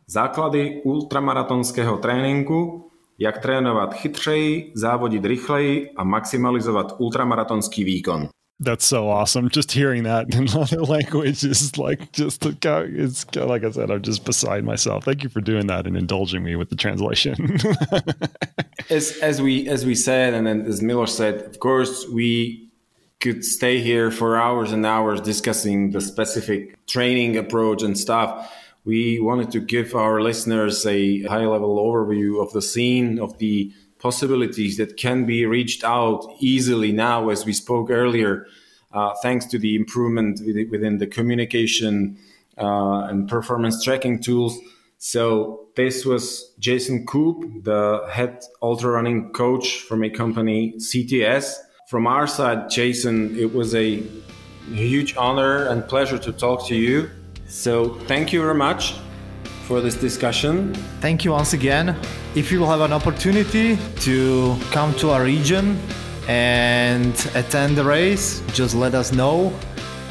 [0.07, 8.28] Základy ultramaratonského tréninku, jak trénovat chytřeji, závodit rychleji a maximalizovat ultramaratonský výkon.
[8.61, 9.49] That's so awesome.
[9.49, 14.24] Just hearing that in another language is like just it's like I said, I'm just
[14.24, 15.05] beside myself.
[15.05, 17.35] Thank you for doing that and indulging me with the translation.
[18.90, 22.68] as as we as we said, and then as Miller said, of course we
[23.20, 28.53] could stay here for hours and hours discussing the specific training approach and stuff.
[28.85, 33.73] We wanted to give our listeners a high level overview of the scene, of the
[33.99, 38.47] possibilities that can be reached out easily now, as we spoke earlier,
[38.93, 40.40] uh, thanks to the improvement
[40.70, 42.16] within the communication
[42.57, 44.57] uh, and performance tracking tools.
[44.99, 51.57] So this was Jason Koop, the head ultra running coach from a company CTS
[51.89, 54.02] from our side, Jason, it was a
[54.70, 57.09] huge honor and pleasure to talk to you.
[57.47, 58.97] So thank you very much
[59.66, 60.74] for this discussion.
[61.01, 61.97] Thank you once again.
[62.35, 65.81] If you will have an opportunity to come to our region
[66.28, 69.51] and attend the race, just let us know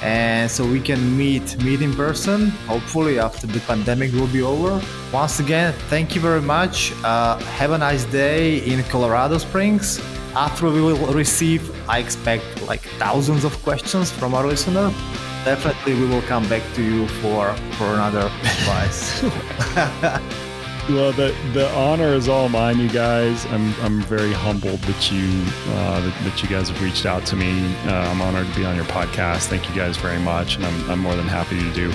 [0.01, 4.79] and so we can meet meet in person hopefully after the pandemic will be over
[5.11, 9.99] once again thank you very much uh, have a nice day in colorado springs
[10.37, 14.89] after we will receive i expect like thousands of questions from our listener
[15.43, 19.23] definitely we will come back to you for for another advice
[20.89, 23.45] Well, the the honor is all mine, you guys.
[23.47, 25.27] I'm I'm very humbled that you
[25.73, 27.75] uh, that, that, you guys have reached out to me.
[27.85, 29.47] Uh, I'm honored to be on your podcast.
[29.47, 31.91] Thank you guys very much, and I'm I'm more than happy to do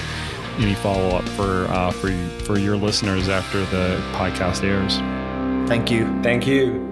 [0.59, 2.13] any follow up for uh, for
[2.45, 4.99] for your listeners after the podcast airs.
[5.71, 6.05] Thank you.
[6.23, 6.92] Thank you.